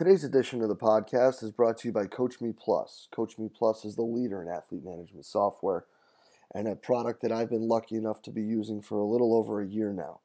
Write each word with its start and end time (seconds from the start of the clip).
Today's 0.00 0.24
edition 0.24 0.62
of 0.62 0.70
the 0.70 0.76
podcast 0.76 1.42
is 1.42 1.52
brought 1.52 1.76
to 1.76 1.88
you 1.88 1.92
by 1.92 2.06
Coach 2.06 2.40
Me 2.40 2.54
Plus. 2.58 3.06
Coach 3.10 3.36
Me 3.36 3.50
Plus 3.54 3.84
is 3.84 3.96
the 3.96 4.02
leader 4.02 4.40
in 4.40 4.48
athlete 4.48 4.82
management 4.82 5.26
software 5.26 5.84
and 6.54 6.66
a 6.66 6.74
product 6.74 7.20
that 7.20 7.30
I've 7.30 7.50
been 7.50 7.68
lucky 7.68 7.96
enough 7.96 8.22
to 8.22 8.30
be 8.30 8.40
using 8.40 8.80
for 8.80 8.96
a 8.96 9.04
little 9.04 9.34
over 9.36 9.60
a 9.60 9.66
year 9.66 9.92
now. 9.92 10.20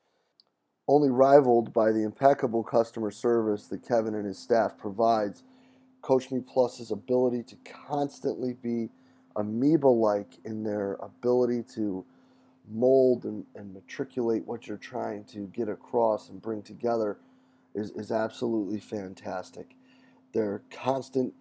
Only 0.87 1.09
rivaled 1.09 1.73
by 1.73 1.91
the 1.91 2.03
impeccable 2.03 2.63
customer 2.63 3.11
service 3.11 3.67
that 3.67 3.85
Kevin 3.85 4.15
and 4.15 4.25
his 4.25 4.39
staff 4.39 4.77
provides, 4.77 5.43
Coach 6.01 6.31
Me 6.31 6.39
Plus's 6.39 6.91
ability 6.91 7.43
to 7.43 7.57
constantly 7.65 8.53
be 8.53 8.87
amoeba 9.35 9.89
like 9.89 10.37
in 10.45 10.63
their 10.63 10.93
ability 11.01 11.63
to 11.73 12.05
mold 12.71 13.25
and, 13.25 13.43
and 13.55 13.73
matriculate 13.73 14.47
what 14.47 14.69
you're 14.69 14.77
trying 14.77 15.25
to 15.25 15.47
get 15.47 15.67
across 15.67 16.29
and 16.29 16.41
bring 16.41 16.61
together 16.61 17.17
is, 17.75 17.91
is 17.91 18.11
absolutely 18.11 18.79
fantastic. 18.79 19.75
Their 20.33 20.63
constant 20.71 21.33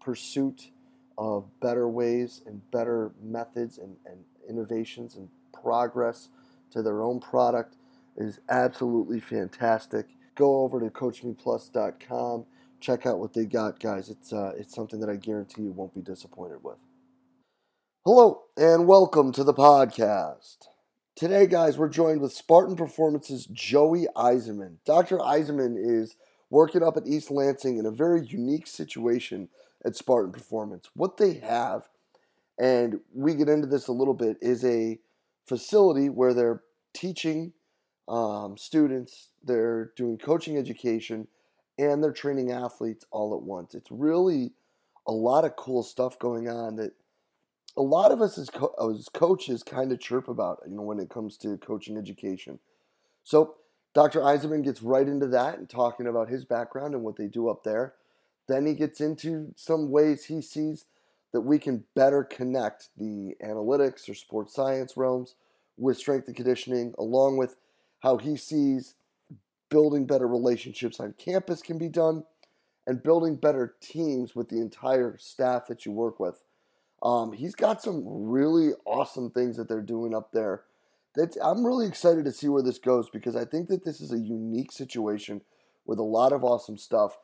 pursuit 0.00 0.70
of 1.16 1.44
better 1.60 1.88
ways 1.88 2.42
and 2.46 2.60
better 2.70 3.12
methods 3.22 3.78
and, 3.78 3.96
and 4.06 4.24
innovations 4.48 5.14
and 5.14 5.28
progress 5.52 6.28
to 6.72 6.82
their 6.82 7.02
own 7.02 7.20
product 7.20 7.76
is 8.16 8.40
absolutely 8.48 9.20
fantastic. 9.20 10.06
Go 10.34 10.62
over 10.62 10.80
to 10.80 10.90
CoachMePlus.com. 10.90 12.46
Check 12.80 13.06
out 13.06 13.18
what 13.18 13.32
they 13.32 13.44
got, 13.44 13.80
guys. 13.80 14.10
It's 14.10 14.32
uh, 14.32 14.52
it's 14.58 14.74
something 14.74 15.00
that 15.00 15.08
I 15.08 15.16
guarantee 15.16 15.62
you 15.62 15.72
won't 15.72 15.94
be 15.94 16.02
disappointed 16.02 16.58
with. 16.62 16.76
Hello 18.04 18.42
and 18.56 18.86
welcome 18.86 19.32
to 19.32 19.44
the 19.44 19.54
podcast. 19.54 20.66
Today, 21.16 21.46
guys, 21.46 21.78
we're 21.78 21.88
joined 21.88 22.20
with 22.20 22.32
Spartan 22.32 22.74
Performance's 22.74 23.46
Joey 23.46 24.08
Eisenmann. 24.16 24.78
Dr. 24.84 25.18
Eisenmann 25.18 25.76
is 25.78 26.16
working 26.50 26.82
up 26.82 26.96
at 26.96 27.06
East 27.06 27.30
Lansing 27.30 27.78
in 27.78 27.86
a 27.86 27.92
very 27.92 28.26
unique 28.26 28.66
situation 28.66 29.48
at 29.84 29.94
Spartan 29.94 30.32
Performance. 30.32 30.90
What 30.96 31.16
they 31.16 31.34
have, 31.34 31.88
and 32.58 32.98
we 33.14 33.36
get 33.36 33.48
into 33.48 33.68
this 33.68 33.86
a 33.86 33.92
little 33.92 34.12
bit, 34.12 34.38
is 34.40 34.64
a 34.64 34.98
facility 35.44 36.08
where 36.08 36.34
they're 36.34 36.62
teaching 36.92 37.52
um, 38.08 38.56
students, 38.56 39.28
they're 39.44 39.92
doing 39.96 40.18
coaching 40.18 40.58
education, 40.58 41.28
and 41.78 42.02
they're 42.02 42.10
training 42.10 42.50
athletes 42.50 43.04
all 43.12 43.36
at 43.36 43.42
once. 43.42 43.76
It's 43.76 43.92
really 43.92 44.50
a 45.06 45.12
lot 45.12 45.44
of 45.44 45.54
cool 45.54 45.84
stuff 45.84 46.18
going 46.18 46.48
on 46.48 46.74
that 46.74 46.90
a 47.76 47.82
lot 47.82 48.12
of 48.12 48.20
us 48.20 48.38
as, 48.38 48.50
co- 48.50 48.74
as 48.90 49.08
coaches 49.08 49.62
kind 49.62 49.90
of 49.92 50.00
chirp 50.00 50.28
about, 50.28 50.60
you 50.68 50.76
know, 50.76 50.82
when 50.82 51.00
it 51.00 51.10
comes 51.10 51.36
to 51.38 51.56
coaching 51.58 51.96
education. 51.96 52.58
So 53.24 53.56
Dr. 53.94 54.20
Eisenmann 54.20 54.64
gets 54.64 54.82
right 54.82 55.06
into 55.06 55.26
that 55.28 55.58
and 55.58 55.68
talking 55.68 56.06
about 56.06 56.28
his 56.28 56.44
background 56.44 56.94
and 56.94 57.02
what 57.02 57.16
they 57.16 57.26
do 57.26 57.48
up 57.48 57.64
there. 57.64 57.94
Then 58.48 58.66
he 58.66 58.74
gets 58.74 59.00
into 59.00 59.52
some 59.56 59.90
ways 59.90 60.26
he 60.26 60.42
sees 60.42 60.84
that 61.32 61.40
we 61.40 61.58
can 61.58 61.84
better 61.96 62.22
connect 62.22 62.90
the 62.96 63.34
analytics 63.42 64.08
or 64.08 64.14
sports 64.14 64.54
science 64.54 64.96
realms 64.96 65.34
with 65.76 65.98
strength 65.98 66.28
and 66.28 66.36
conditioning, 66.36 66.94
along 66.98 67.36
with 67.36 67.56
how 68.00 68.18
he 68.18 68.36
sees 68.36 68.94
building 69.68 70.06
better 70.06 70.28
relationships 70.28 71.00
on 71.00 71.14
campus 71.18 71.60
can 71.60 71.78
be 71.78 71.88
done 71.88 72.22
and 72.86 73.02
building 73.02 73.34
better 73.34 73.74
teams 73.80 74.36
with 74.36 74.48
the 74.48 74.60
entire 74.60 75.16
staff 75.18 75.66
that 75.66 75.84
you 75.84 75.90
work 75.90 76.20
with. 76.20 76.43
Um, 77.04 77.32
he's 77.32 77.54
got 77.54 77.82
some 77.82 78.02
really 78.06 78.70
awesome 78.86 79.30
things 79.30 79.56
that 79.58 79.68
they're 79.68 79.82
doing 79.82 80.14
up 80.14 80.32
there. 80.32 80.62
That 81.14 81.36
I'm 81.42 81.64
really 81.64 81.86
excited 81.86 82.24
to 82.24 82.32
see 82.32 82.48
where 82.48 82.62
this 82.62 82.78
goes 82.78 83.08
because 83.10 83.36
I 83.36 83.44
think 83.44 83.68
that 83.68 83.84
this 83.84 84.00
is 84.00 84.10
a 84.10 84.18
unique 84.18 84.72
situation 84.72 85.42
with 85.86 85.98
a 85.98 86.02
lot 86.02 86.32
of 86.32 86.42
awesome 86.42 86.78
stuff. 86.78 87.16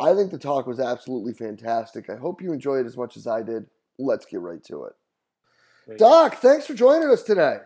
I 0.00 0.14
think 0.14 0.30
the 0.30 0.38
talk 0.38 0.66
was 0.66 0.80
absolutely 0.80 1.34
fantastic. 1.34 2.08
I 2.08 2.16
hope 2.16 2.40
you 2.40 2.52
enjoyed 2.52 2.80
it 2.80 2.86
as 2.86 2.96
much 2.96 3.16
as 3.16 3.26
I 3.26 3.42
did. 3.42 3.66
Let's 3.98 4.26
get 4.26 4.40
right 4.40 4.62
to 4.64 4.84
it. 4.84 4.92
Great. 5.86 5.98
Doc, 5.98 6.36
thanks 6.36 6.66
for 6.66 6.74
joining 6.74 7.10
us 7.10 7.22
today. 7.22 7.58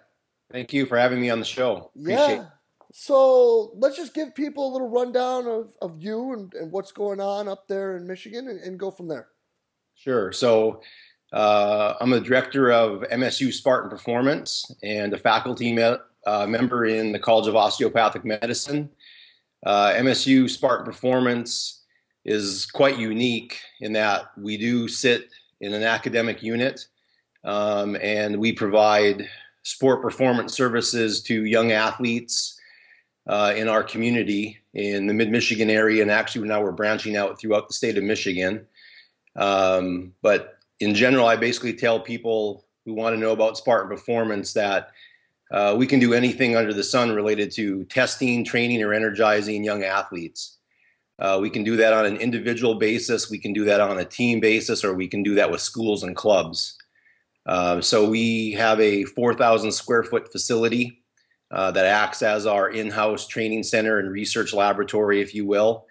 Thank 0.50 0.72
you 0.72 0.84
for 0.86 0.98
having 0.98 1.20
me 1.20 1.30
on 1.30 1.38
the 1.38 1.44
show. 1.44 1.90
Appreciate 1.96 2.36
yeah. 2.36 2.46
So 2.92 3.72
let's 3.76 3.96
just 3.96 4.12
give 4.12 4.34
people 4.34 4.70
a 4.70 4.72
little 4.72 4.90
rundown 4.90 5.46
of, 5.46 5.72
of 5.80 6.02
you 6.02 6.34
and, 6.34 6.52
and 6.52 6.70
what's 6.70 6.92
going 6.92 7.20
on 7.20 7.48
up 7.48 7.66
there 7.66 7.96
in 7.96 8.06
Michigan 8.06 8.48
and, 8.48 8.60
and 8.60 8.78
go 8.78 8.90
from 8.90 9.08
there. 9.08 9.28
Sure. 9.94 10.30
So 10.32 10.82
uh, 11.32 11.94
I'm 12.00 12.10
the 12.10 12.20
director 12.20 12.70
of 12.70 13.00
MSU 13.10 13.52
Spartan 13.52 13.90
Performance 13.90 14.70
and 14.82 15.12
a 15.14 15.18
faculty 15.18 15.72
me- 15.72 15.96
uh, 16.26 16.46
member 16.46 16.84
in 16.84 17.12
the 17.12 17.18
College 17.18 17.48
of 17.48 17.56
Osteopathic 17.56 18.24
Medicine. 18.24 18.90
Uh, 19.64 19.92
MSU 19.92 20.48
Spartan 20.50 20.84
Performance 20.84 21.82
is 22.24 22.66
quite 22.66 22.98
unique 22.98 23.58
in 23.80 23.92
that 23.94 24.30
we 24.36 24.56
do 24.56 24.88
sit 24.88 25.30
in 25.60 25.72
an 25.72 25.82
academic 25.82 26.42
unit 26.42 26.86
um, 27.44 27.96
and 27.96 28.38
we 28.38 28.52
provide 28.52 29.28
sport 29.62 30.02
performance 30.02 30.54
services 30.54 31.22
to 31.22 31.44
young 31.44 31.72
athletes 31.72 32.58
uh, 33.26 33.54
in 33.56 33.68
our 33.68 33.82
community 33.82 34.58
in 34.74 35.06
the 35.06 35.14
mid 35.14 35.30
Michigan 35.30 35.70
area. 35.70 36.02
And 36.02 36.10
actually, 36.10 36.46
now 36.48 36.62
we're 36.62 36.72
branching 36.72 37.16
out 37.16 37.40
throughout 37.40 37.68
the 37.68 37.74
state 37.74 37.96
of 37.96 38.04
Michigan. 38.04 38.66
Um, 39.36 40.12
but 40.22 40.58
in 40.82 40.94
general, 40.94 41.26
I 41.26 41.36
basically 41.36 41.74
tell 41.74 42.00
people 42.00 42.64
who 42.84 42.92
want 42.92 43.14
to 43.14 43.20
know 43.20 43.30
about 43.30 43.56
Spartan 43.56 43.88
performance 43.88 44.52
that 44.54 44.90
uh, 45.52 45.74
we 45.78 45.86
can 45.86 46.00
do 46.00 46.12
anything 46.12 46.56
under 46.56 46.72
the 46.72 46.82
sun 46.82 47.12
related 47.12 47.52
to 47.52 47.84
testing, 47.84 48.44
training, 48.44 48.82
or 48.82 48.92
energizing 48.92 49.62
young 49.62 49.84
athletes. 49.84 50.58
Uh, 51.18 51.38
we 51.40 51.50
can 51.50 51.62
do 51.62 51.76
that 51.76 51.92
on 51.92 52.04
an 52.04 52.16
individual 52.16 52.74
basis, 52.74 53.30
we 53.30 53.38
can 53.38 53.52
do 53.52 53.64
that 53.64 53.80
on 53.80 53.98
a 53.98 54.04
team 54.04 54.40
basis, 54.40 54.82
or 54.82 54.94
we 54.94 55.06
can 55.06 55.22
do 55.22 55.34
that 55.36 55.50
with 55.50 55.60
schools 55.60 56.02
and 56.02 56.16
clubs. 56.16 56.76
Uh, 57.46 57.80
so 57.80 58.08
we 58.08 58.52
have 58.52 58.80
a 58.80 59.04
4,000 59.04 59.70
square 59.70 60.02
foot 60.02 60.32
facility 60.32 61.04
uh, 61.52 61.70
that 61.70 61.86
acts 61.86 62.22
as 62.22 62.46
our 62.46 62.70
in 62.70 62.90
house 62.90 63.26
training 63.26 63.62
center 63.62 63.98
and 63.98 64.10
research 64.10 64.52
laboratory, 64.52 65.20
if 65.20 65.34
you 65.34 65.46
will 65.46 65.86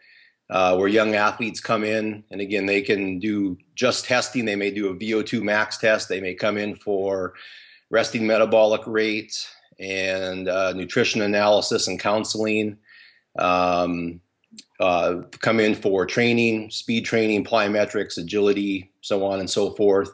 uh, 0.52 0.76
where 0.76 0.90
young 0.90 1.16
athletes 1.16 1.62
come 1.62 1.84
in 1.84 2.24
and 2.30 2.42
again 2.42 2.66
they 2.66 2.82
can 2.82 3.20
do 3.20 3.58
just 3.74 4.06
testing. 4.06 4.46
They 4.46 4.58
may 4.58 4.70
do 4.70 4.90
a 4.90 4.96
vo2 4.96 5.42
max 5.42 5.78
test. 5.78 6.10
They 6.10 6.20
may 6.20 6.36
come 6.36 6.58
in 6.58 6.76
for 6.76 7.34
resting 7.90 8.28
metabolic 8.28 8.82
rate 8.86 9.48
and 9.80 10.50
uh, 10.50 10.74
nutrition 10.74 11.22
analysis 11.22 11.88
and 11.88 12.00
counseling 12.00 12.78
um, 13.40 14.20
uh, 14.80 15.22
come 15.40 15.60
in 15.60 15.74
for 15.74 16.06
training 16.06 16.70
speed 16.70 17.06
training 17.06 17.46
plyometrics 17.46 18.18
agility 18.18 18.92
so 19.00 19.26
on 19.26 19.40
and 19.40 19.50
so 19.50 19.72
forth 19.72 20.12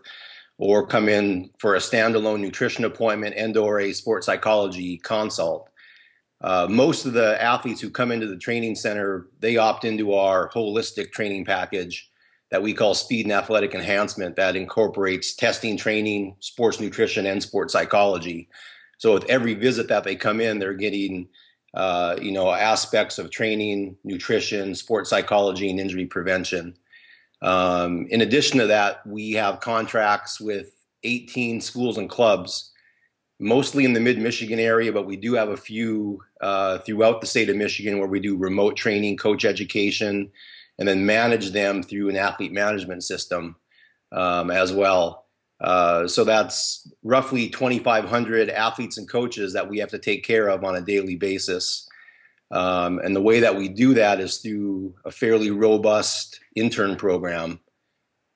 or 0.60 0.86
come 0.86 1.10
in 1.10 1.50
for 1.58 1.76
a 1.76 1.80
standalone 1.80 2.40
nutrition 2.40 2.86
appointment 2.86 3.36
and 3.36 3.58
or 3.58 3.80
a 3.80 3.94
sports 3.94 4.28
psychology 4.28 4.98
consult 5.00 5.70
uh, 6.42 6.68
most 6.70 7.06
of 7.06 7.14
the 7.14 7.42
athletes 7.42 7.82
who 7.82 7.90
come 7.90 8.12
into 8.12 8.28
the 8.28 8.38
training 8.38 8.76
center 8.76 9.28
they 9.40 9.58
opt 9.58 9.86
into 9.86 10.14
our 10.14 10.50
holistic 10.50 11.12
training 11.12 11.44
package 11.46 12.10
that 12.52 12.62
we 12.62 12.74
call 12.74 12.94
speed 12.94 13.26
and 13.26 13.34
athletic 13.34 13.74
enhancement 13.74 14.36
that 14.36 14.56
incorporates 14.56 15.36
testing 15.36 15.76
training 15.76 16.36
sports 16.40 16.80
nutrition 16.80 17.26
and 17.26 17.42
sports 17.42 17.74
psychology. 17.74 18.48
So 19.00 19.14
with 19.14 19.26
every 19.26 19.54
visit 19.54 19.88
that 19.90 20.04
they 20.04 20.16
come 20.16 20.40
in 20.40 20.60
they're 20.60 20.74
getting 20.74 21.28
uh, 21.74 22.18
you 22.22 22.32
know 22.32 22.52
aspects 22.52 23.20
of 23.20 23.32
training 23.32 23.98
nutrition 24.04 24.76
sports 24.76 25.10
psychology 25.10 25.70
and 25.70 25.80
injury 25.80 26.06
prevention. 26.06 26.76
Um, 27.42 28.08
in 28.10 28.22
addition 28.22 28.60
to 28.60 28.68
that 28.68 29.06
we 29.06 29.32
have 29.34 29.60
contracts 29.60 30.40
with 30.40 30.72
18 31.04 31.62
schools 31.62 31.98
and 31.98 32.10
clubs 32.10 32.72
mostly 33.40 33.86
in 33.86 33.94
the 33.94 34.00
mid 34.00 34.20
Michigan 34.20 34.60
area, 34.60 34.92
but 34.92 35.06
we 35.06 35.16
do 35.16 35.34
have 35.34 35.50
a 35.50 35.58
few 35.58 36.22
uh, 36.42 36.80
throughout 36.80 37.22
the 37.22 37.28
state 37.28 37.50
of 37.50 37.56
Michigan 37.56 38.00
where 38.00 38.08
we 38.08 38.20
do 38.20 38.38
remote 38.38 38.76
training, 38.76 39.18
coach 39.18 39.46
education, 39.46 40.32
and 40.80 40.88
then 40.88 41.06
manage 41.06 41.52
them 41.52 41.84
through 41.84 42.10
an 42.10 42.16
athlete 42.16 42.52
management 42.52 43.04
system 43.04 43.56
um, 44.12 44.52
as 44.52 44.74
well. 44.74 45.26
Uh, 45.60 46.08
so 46.08 46.24
that's 46.24 46.92
roughly 47.04 47.50
2,500 47.50 48.50
athletes 48.50 48.98
and 48.98 49.10
coaches 49.10 49.54
that 49.54 49.68
we 49.68 49.80
have 49.80 49.90
to 49.90 49.98
take 49.98 50.24
care 50.24 50.50
of 50.50 50.64
on 50.64 50.76
a 50.76 50.82
daily 50.82 51.16
basis. 51.16 51.88
Um, 52.52 53.00
and 53.00 53.16
the 53.16 53.22
way 53.22 53.40
that 53.40 53.56
we 53.56 53.68
do 53.68 53.94
that 53.96 54.20
is 54.20 54.38
through 54.38 54.94
a 55.04 55.12
fairly 55.12 55.52
robust 55.52 56.40
intern 56.56 56.96
program. 56.96 57.60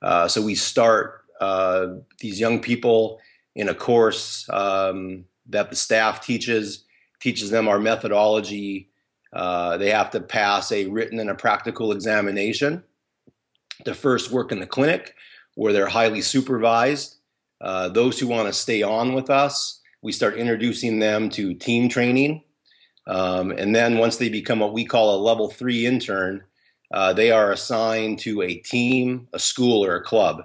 Uh, 0.02 0.28
so 0.28 0.42
we 0.42 0.56
start 0.56 1.22
uh, 1.40 1.88
these 2.20 2.40
young 2.40 2.60
people 2.60 3.20
in 3.56 3.70
a 3.70 3.76
course 3.76 4.48
um, 4.50 5.26
that 5.50 5.70
the 5.70 5.76
staff 5.76 6.26
teaches 6.26 6.86
teaches 7.20 7.52
them 7.52 7.68
our 7.68 7.80
methodology. 7.80 8.90
Uh, 9.34 9.78
they 9.78 9.90
have 9.92 10.10
to 10.10 10.20
pass 10.20 10.72
a 10.72 10.88
written 10.88 11.20
and 11.20 11.30
a 11.30 11.36
practical 11.36 11.92
examination 11.92 12.84
to 13.86 13.94
first 13.94 14.32
work 14.32 14.52
in 14.52 14.60
the 14.60 14.66
clinic 14.66 15.16
where 15.56 15.72
they're 15.74 15.88
highly 15.88 16.22
supervised. 16.22 17.18
Uh, 17.62 17.90
those 17.90 18.20
who 18.20 18.28
want 18.28 18.48
to 18.48 18.54
stay 18.54 18.82
on 18.82 19.14
with 19.14 19.30
us, 19.30 19.80
we 20.02 20.12
start 20.12 20.36
introducing 20.36 21.00
them 21.00 21.30
to 21.30 21.54
team 21.54 21.88
training. 21.90 22.44
Um, 23.08 23.52
and 23.52 23.76
then 23.76 23.98
once 23.98 24.18
they 24.18 24.30
become 24.30 24.60
what 24.60 24.74
we 24.74 24.86
call 24.86 25.16
a 25.16 25.22
level 25.22 25.50
three 25.50 25.86
intern, 25.86 26.44
uh, 26.92 27.14
they 27.14 27.32
are 27.32 27.52
assigned 27.52 28.20
to 28.20 28.42
a 28.42 28.56
team, 28.56 29.28
a 29.34 29.40
school, 29.40 29.84
or 29.86 29.96
a 29.96 30.04
club. 30.04 30.44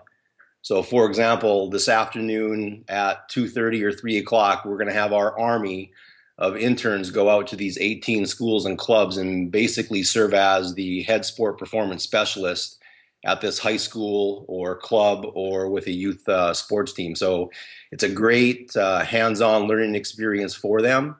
So, 0.66 0.82
for 0.82 1.06
example, 1.06 1.70
this 1.70 1.88
afternoon 1.88 2.84
at 2.88 3.28
2:30 3.28 3.84
or 3.84 3.92
3 3.92 4.18
o'clock, 4.18 4.64
we're 4.64 4.76
going 4.76 4.88
to 4.88 5.00
have 5.00 5.12
our 5.12 5.38
army 5.38 5.92
of 6.38 6.56
interns 6.56 7.12
go 7.12 7.30
out 7.30 7.46
to 7.46 7.54
these 7.54 7.78
18 7.78 8.26
schools 8.26 8.66
and 8.66 8.76
clubs 8.76 9.16
and 9.16 9.48
basically 9.52 10.02
serve 10.02 10.34
as 10.34 10.74
the 10.74 11.04
head 11.04 11.24
sport 11.24 11.56
performance 11.56 12.02
specialist 12.02 12.80
at 13.24 13.40
this 13.40 13.60
high 13.60 13.76
school 13.76 14.44
or 14.48 14.74
club 14.74 15.24
or 15.34 15.68
with 15.70 15.86
a 15.86 15.92
youth 15.92 16.28
uh, 16.28 16.52
sports 16.52 16.92
team. 16.92 17.14
So 17.14 17.52
it's 17.92 18.02
a 18.02 18.08
great 18.08 18.76
uh, 18.76 19.04
hands-on 19.04 19.68
learning 19.68 19.94
experience 19.94 20.56
for 20.56 20.82
them. 20.82 21.14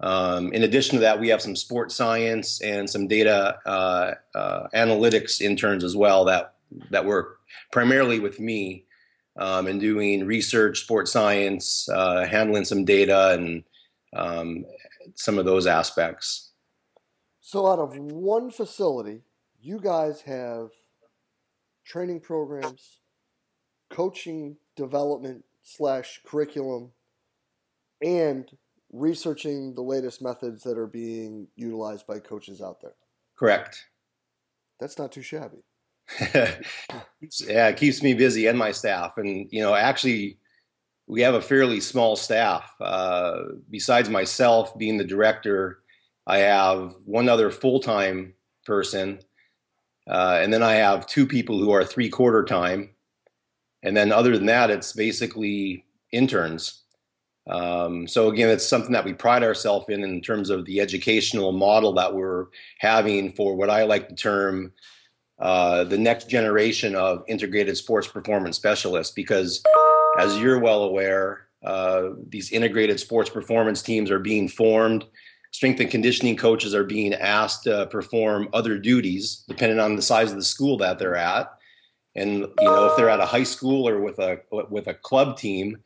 Um, 0.00 0.50
in 0.54 0.62
addition 0.62 0.94
to 0.94 1.00
that, 1.00 1.20
we 1.20 1.28
have 1.28 1.42
some 1.42 1.56
sports 1.56 1.94
science 1.94 2.62
and 2.62 2.88
some 2.88 3.06
data 3.06 3.58
uh, 3.66 4.14
uh 4.34 4.68
analytics 4.74 5.42
interns 5.42 5.84
as 5.84 5.94
well 5.94 6.24
that 6.24 6.54
that 6.90 7.04
work 7.04 7.37
primarily 7.72 8.20
with 8.20 8.40
me 8.40 8.86
um, 9.38 9.66
and 9.66 9.80
doing 9.80 10.26
research, 10.26 10.80
sports 10.80 11.12
science, 11.12 11.88
uh, 11.88 12.26
handling 12.26 12.64
some 12.64 12.84
data, 12.84 13.32
and 13.34 13.64
um, 14.16 14.64
some 15.14 15.38
of 15.38 15.44
those 15.44 15.66
aspects. 15.66 16.52
So, 17.40 17.66
out 17.66 17.78
of 17.78 17.96
one 17.96 18.50
facility, 18.50 19.22
you 19.60 19.78
guys 19.80 20.20
have 20.22 20.70
training 21.84 22.20
programs, 22.20 22.98
coaching 23.90 24.56
development 24.76 25.44
slash 25.62 26.20
curriculum, 26.26 26.90
and 28.02 28.50
researching 28.92 29.74
the 29.74 29.82
latest 29.82 30.20
methods 30.20 30.62
that 30.64 30.78
are 30.78 30.86
being 30.86 31.46
utilized 31.56 32.06
by 32.06 32.18
coaches 32.18 32.60
out 32.60 32.80
there. 32.80 32.94
Correct. 33.36 33.86
That's 34.80 34.98
not 34.98 35.12
too 35.12 35.22
shabby. 35.22 35.64
yeah, 36.20 37.68
it 37.68 37.76
keeps 37.76 38.02
me 38.02 38.14
busy 38.14 38.46
and 38.46 38.58
my 38.58 38.72
staff. 38.72 39.18
And, 39.18 39.48
you 39.50 39.60
know, 39.60 39.74
actually, 39.74 40.38
we 41.06 41.20
have 41.22 41.34
a 41.34 41.40
fairly 41.40 41.80
small 41.80 42.16
staff. 42.16 42.74
Uh, 42.80 43.44
besides 43.70 44.08
myself 44.08 44.76
being 44.78 44.96
the 44.96 45.04
director, 45.04 45.80
I 46.26 46.38
have 46.38 46.94
one 47.04 47.28
other 47.28 47.50
full 47.50 47.80
time 47.80 48.34
person. 48.64 49.20
Uh, 50.06 50.38
and 50.40 50.52
then 50.52 50.62
I 50.62 50.74
have 50.74 51.06
two 51.06 51.26
people 51.26 51.58
who 51.58 51.70
are 51.70 51.84
three 51.84 52.08
quarter 52.08 52.44
time. 52.44 52.90
And 53.82 53.96
then, 53.96 54.10
other 54.10 54.36
than 54.36 54.46
that, 54.46 54.70
it's 54.70 54.92
basically 54.92 55.84
interns. 56.10 56.82
Um, 57.46 58.08
so, 58.08 58.28
again, 58.28 58.48
it's 58.48 58.66
something 58.66 58.92
that 58.92 59.04
we 59.04 59.12
pride 59.12 59.44
ourselves 59.44 59.86
in 59.88 60.02
in 60.02 60.20
terms 60.20 60.50
of 60.50 60.64
the 60.64 60.80
educational 60.80 61.52
model 61.52 61.92
that 61.94 62.14
we're 62.14 62.46
having 62.78 63.32
for 63.32 63.54
what 63.54 63.70
I 63.70 63.84
like 63.84 64.08
to 64.08 64.14
term 64.14 64.72
uh, 65.40 65.84
the 65.84 65.98
next 65.98 66.28
generation 66.28 66.94
of 66.94 67.22
integrated 67.28 67.76
sports 67.76 68.08
performance 68.08 68.56
specialists 68.56 69.12
because 69.12 69.62
as 70.18 70.38
you're 70.38 70.58
well 70.58 70.82
aware 70.82 71.48
uh, 71.64 72.10
these 72.28 72.52
integrated 72.52 73.00
sports 73.00 73.30
performance 73.30 73.82
teams 73.82 74.10
are 74.10 74.20
being 74.20 74.48
formed. 74.48 75.04
Strength 75.50 75.80
and 75.80 75.90
conditioning 75.90 76.36
coaches 76.36 76.74
are 76.74 76.84
being 76.84 77.14
asked 77.14 77.64
to 77.64 77.86
perform 77.86 78.48
other 78.52 78.78
duties 78.78 79.44
depending 79.48 79.80
on 79.80 79.96
the 79.96 80.02
size 80.02 80.30
of 80.30 80.36
the 80.36 80.44
school 80.44 80.76
that 80.76 80.98
they're 80.98 81.16
at. 81.16 81.50
And 82.14 82.40
you 82.40 82.54
know 82.60 82.86
if 82.86 82.96
they're 82.96 83.10
at 83.10 83.20
a 83.20 83.26
high 83.26 83.44
school 83.44 83.88
or 83.88 84.00
with 84.00 84.18
a 84.18 84.40
with 84.50 84.88
a 84.88 84.94
club 84.94 85.36
team 85.36 85.78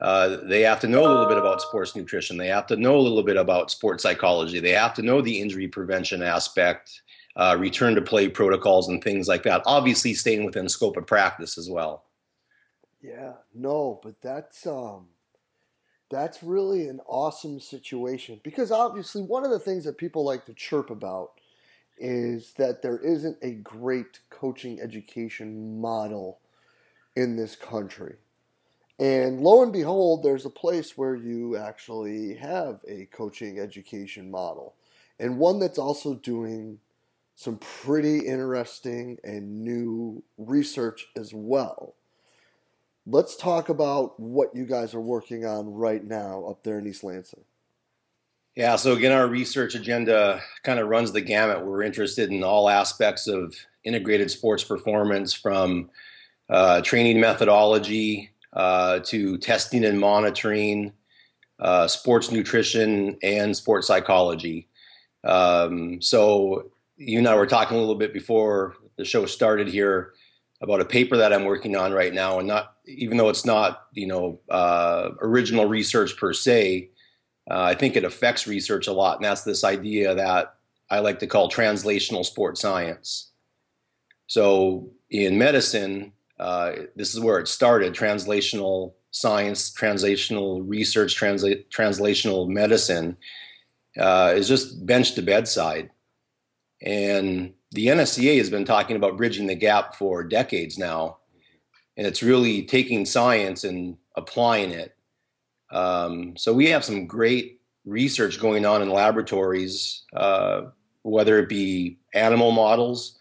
uh, 0.00 0.36
they 0.44 0.60
have 0.60 0.80
to 0.80 0.86
know 0.86 1.00
a 1.00 1.10
little 1.10 1.26
bit 1.26 1.38
about 1.38 1.60
sports 1.60 1.96
nutrition. 1.96 2.36
They 2.36 2.46
have 2.48 2.66
to 2.68 2.76
know 2.76 2.96
a 2.96 3.00
little 3.00 3.24
bit 3.24 3.36
about 3.36 3.70
sports 3.70 4.02
psychology. 4.02 4.60
They 4.60 4.70
have 4.70 4.94
to 4.94 5.02
know 5.02 5.20
the 5.20 5.40
injury 5.40 5.66
prevention 5.66 6.22
aspect 6.22 7.02
uh, 7.38 7.56
return 7.58 7.94
to 7.94 8.02
play 8.02 8.28
protocols 8.28 8.88
and 8.88 9.02
things 9.02 9.28
like 9.28 9.44
that. 9.44 9.62
Obviously, 9.64 10.12
staying 10.12 10.44
within 10.44 10.68
scope 10.68 10.96
of 10.96 11.06
practice 11.06 11.56
as 11.56 11.70
well. 11.70 12.04
Yeah, 13.00 13.34
no, 13.54 14.00
but 14.02 14.20
that's 14.20 14.66
um, 14.66 15.06
that's 16.10 16.42
really 16.42 16.88
an 16.88 17.00
awesome 17.06 17.60
situation 17.60 18.40
because 18.42 18.72
obviously 18.72 19.22
one 19.22 19.44
of 19.44 19.50
the 19.50 19.60
things 19.60 19.84
that 19.84 19.98
people 19.98 20.24
like 20.24 20.44
to 20.46 20.54
chirp 20.54 20.90
about 20.90 21.32
is 21.96 22.52
that 22.58 22.82
there 22.82 22.98
isn't 22.98 23.38
a 23.42 23.52
great 23.52 24.20
coaching 24.30 24.80
education 24.80 25.80
model 25.80 26.40
in 27.16 27.36
this 27.36 27.56
country. 27.56 28.16
And 29.00 29.40
lo 29.40 29.62
and 29.62 29.72
behold, 29.72 30.24
there's 30.24 30.44
a 30.44 30.50
place 30.50 30.98
where 30.98 31.14
you 31.14 31.56
actually 31.56 32.34
have 32.34 32.80
a 32.88 33.06
coaching 33.12 33.60
education 33.60 34.28
model 34.28 34.74
and 35.20 35.38
one 35.38 35.58
that's 35.58 35.78
also 35.78 36.14
doing 36.14 36.78
some 37.38 37.56
pretty 37.58 38.18
interesting 38.18 39.16
and 39.22 39.62
new 39.62 40.20
research 40.38 41.06
as 41.16 41.32
well. 41.32 41.94
Let's 43.06 43.36
talk 43.36 43.68
about 43.68 44.18
what 44.18 44.56
you 44.56 44.66
guys 44.66 44.92
are 44.92 45.00
working 45.00 45.46
on 45.46 45.72
right 45.72 46.02
now 46.02 46.46
up 46.50 46.64
there 46.64 46.80
in 46.80 46.88
East 46.88 47.04
Lansing. 47.04 47.44
Yeah, 48.56 48.74
so 48.74 48.94
again, 48.94 49.12
our 49.12 49.28
research 49.28 49.76
agenda 49.76 50.42
kind 50.64 50.80
of 50.80 50.88
runs 50.88 51.12
the 51.12 51.20
gamut. 51.20 51.64
We're 51.64 51.84
interested 51.84 52.32
in 52.32 52.42
all 52.42 52.68
aspects 52.68 53.28
of 53.28 53.54
integrated 53.84 54.32
sports 54.32 54.64
performance 54.64 55.32
from 55.32 55.90
uh, 56.50 56.80
training 56.80 57.20
methodology 57.20 58.30
uh, 58.52 58.98
to 59.04 59.38
testing 59.38 59.84
and 59.84 60.00
monitoring, 60.00 60.92
uh, 61.60 61.86
sports 61.86 62.32
nutrition, 62.32 63.16
and 63.22 63.56
sports 63.56 63.86
psychology. 63.86 64.66
Um, 65.22 66.02
so 66.02 66.72
you 66.98 67.18
and 67.18 67.28
I 67.28 67.36
were 67.36 67.46
talking 67.46 67.76
a 67.76 67.80
little 67.80 67.94
bit 67.94 68.12
before 68.12 68.76
the 68.96 69.04
show 69.04 69.24
started 69.24 69.68
here 69.68 70.12
about 70.60 70.80
a 70.80 70.84
paper 70.84 71.16
that 71.16 71.32
I'm 71.32 71.44
working 71.44 71.76
on 71.76 71.92
right 71.92 72.12
now, 72.12 72.40
and 72.40 72.48
not 72.48 72.74
even 72.86 73.16
though 73.16 73.28
it's 73.28 73.44
not 73.44 73.86
you 73.92 74.08
know 74.08 74.40
uh, 74.50 75.10
original 75.22 75.66
research 75.66 76.16
per 76.16 76.32
se, 76.32 76.90
uh, 77.50 77.62
I 77.62 77.74
think 77.74 77.96
it 77.96 78.04
affects 78.04 78.46
research 78.46 78.88
a 78.88 78.92
lot, 78.92 79.16
and 79.16 79.24
that's 79.24 79.44
this 79.44 79.62
idea 79.62 80.14
that 80.16 80.56
I 80.90 80.98
like 80.98 81.20
to 81.20 81.26
call 81.26 81.48
translational 81.48 82.24
sports 82.24 82.60
science. 82.60 83.30
So 84.26 84.90
in 85.10 85.38
medicine, 85.38 86.12
uh, 86.40 86.72
this 86.96 87.14
is 87.14 87.20
where 87.20 87.38
it 87.38 87.46
started: 87.46 87.94
translational 87.94 88.94
science, 89.12 89.70
translational 89.70 90.62
research, 90.66 91.18
transla- 91.18 91.64
translational 91.70 92.48
medicine 92.48 93.16
uh, 93.96 94.32
is 94.34 94.48
just 94.48 94.84
bench 94.84 95.14
to 95.14 95.22
bedside 95.22 95.90
and 96.82 97.52
the 97.72 97.86
NSCA 97.86 98.38
has 98.38 98.50
been 98.50 98.64
talking 98.64 98.96
about 98.96 99.16
bridging 99.16 99.46
the 99.46 99.54
gap 99.54 99.94
for 99.94 100.24
decades 100.24 100.78
now. 100.78 101.18
And 101.96 102.06
it's 102.06 102.22
really 102.22 102.62
taking 102.62 103.04
science 103.04 103.64
and 103.64 103.96
applying 104.14 104.70
it. 104.70 104.94
Um, 105.70 106.36
so 106.36 106.52
we 106.52 106.66
have 106.66 106.84
some 106.84 107.06
great 107.06 107.60
research 107.84 108.40
going 108.40 108.64
on 108.64 108.82
in 108.82 108.90
laboratories, 108.90 110.04
uh, 110.14 110.62
whether 111.02 111.38
it 111.38 111.48
be 111.48 111.98
animal 112.14 112.52
models, 112.52 113.18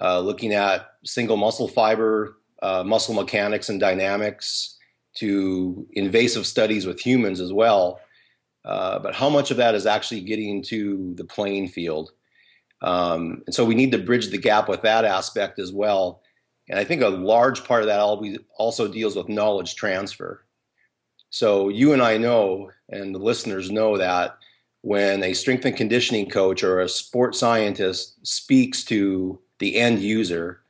uh, 0.00 0.20
looking 0.20 0.52
at 0.52 0.94
single 1.04 1.36
muscle 1.36 1.68
fiber, 1.68 2.38
uh, 2.62 2.82
muscle 2.82 3.14
mechanics 3.14 3.68
and 3.68 3.78
dynamics, 3.78 4.78
to 5.14 5.86
invasive 5.92 6.46
studies 6.46 6.86
with 6.86 6.98
humans 6.98 7.40
as 7.40 7.52
well. 7.52 8.00
Uh, 8.64 8.98
but 8.98 9.14
how 9.14 9.28
much 9.28 9.50
of 9.50 9.58
that 9.58 9.74
is 9.74 9.86
actually 9.86 10.20
getting 10.20 10.62
to 10.62 11.14
the 11.16 11.24
playing 11.24 11.68
field? 11.68 12.12
Um, 12.84 13.42
and 13.46 13.54
so 13.54 13.64
we 13.64 13.74
need 13.74 13.92
to 13.92 13.98
bridge 13.98 14.28
the 14.28 14.38
gap 14.38 14.68
with 14.68 14.82
that 14.82 15.06
aspect 15.06 15.58
as 15.58 15.72
well. 15.72 16.20
And 16.68 16.78
I 16.78 16.84
think 16.84 17.02
a 17.02 17.08
large 17.08 17.64
part 17.64 17.82
of 17.82 17.88
that 17.88 18.44
also 18.58 18.88
deals 18.88 19.16
with 19.16 19.28
knowledge 19.28 19.74
transfer. 19.74 20.44
So 21.30 21.70
you 21.70 21.94
and 21.94 22.02
I 22.02 22.18
know, 22.18 22.70
and 22.90 23.14
the 23.14 23.18
listeners 23.18 23.70
know 23.70 23.96
that 23.96 24.36
when 24.82 25.22
a 25.22 25.32
strength 25.32 25.64
and 25.64 25.76
conditioning 25.76 26.28
coach 26.28 26.62
or 26.62 26.80
a 26.80 26.88
sport 26.88 27.34
scientist 27.34 28.24
speaks 28.26 28.84
to 28.84 29.40
the 29.58 29.76
end 29.76 30.00
user, 30.00 30.60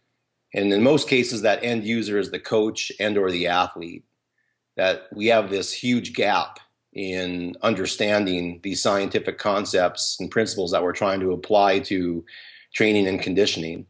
and 0.54 0.73
in 0.73 0.85
most 0.85 1.09
cases 1.09 1.42
that 1.42 1.64
end 1.64 1.85
user 1.85 2.16
is 2.16 2.30
the 2.30 2.38
coach 2.38 2.92
and 3.00 3.18
or 3.18 3.30
the 3.33 3.49
athlete, 3.49 4.04
that 4.76 5.09
we 5.12 5.26
have 5.26 5.50
this 5.50 5.73
huge 5.73 6.12
gap 6.12 6.61
in 6.95 7.57
understanding 7.63 8.61
these 8.63 8.81
scientific 8.81 9.37
concepts 9.39 10.17
and 10.21 10.31
principles 10.31 10.71
that 10.71 10.83
we're 10.83 10.93
trying 10.93 11.21
to 11.21 11.33
apply 11.33 11.81
to 11.81 12.25
training 12.73 13.09
and 13.09 13.21
conditioning. 13.21 13.87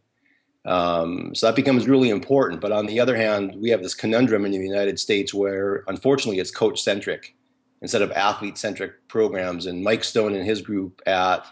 Um, 0.64 1.34
so 1.34 1.46
that 1.46 1.56
becomes 1.56 1.86
really 1.86 2.08
important. 2.08 2.60
But 2.60 2.72
on 2.72 2.86
the 2.86 2.98
other 2.98 3.16
hand, 3.16 3.54
we 3.58 3.68
have 3.70 3.82
this 3.82 3.94
conundrum 3.94 4.46
in 4.46 4.52
the 4.52 4.58
United 4.58 4.98
States 4.98 5.34
where, 5.34 5.84
unfortunately, 5.88 6.40
it's 6.40 6.50
coach 6.50 6.80
centric 6.80 7.34
instead 7.82 8.00
of 8.00 8.10
athlete 8.12 8.56
centric 8.56 9.06
programs. 9.08 9.66
And 9.66 9.84
Mike 9.84 10.04
Stone 10.04 10.34
and 10.34 10.44
his 10.44 10.62
group 10.62 11.02
at 11.06 11.46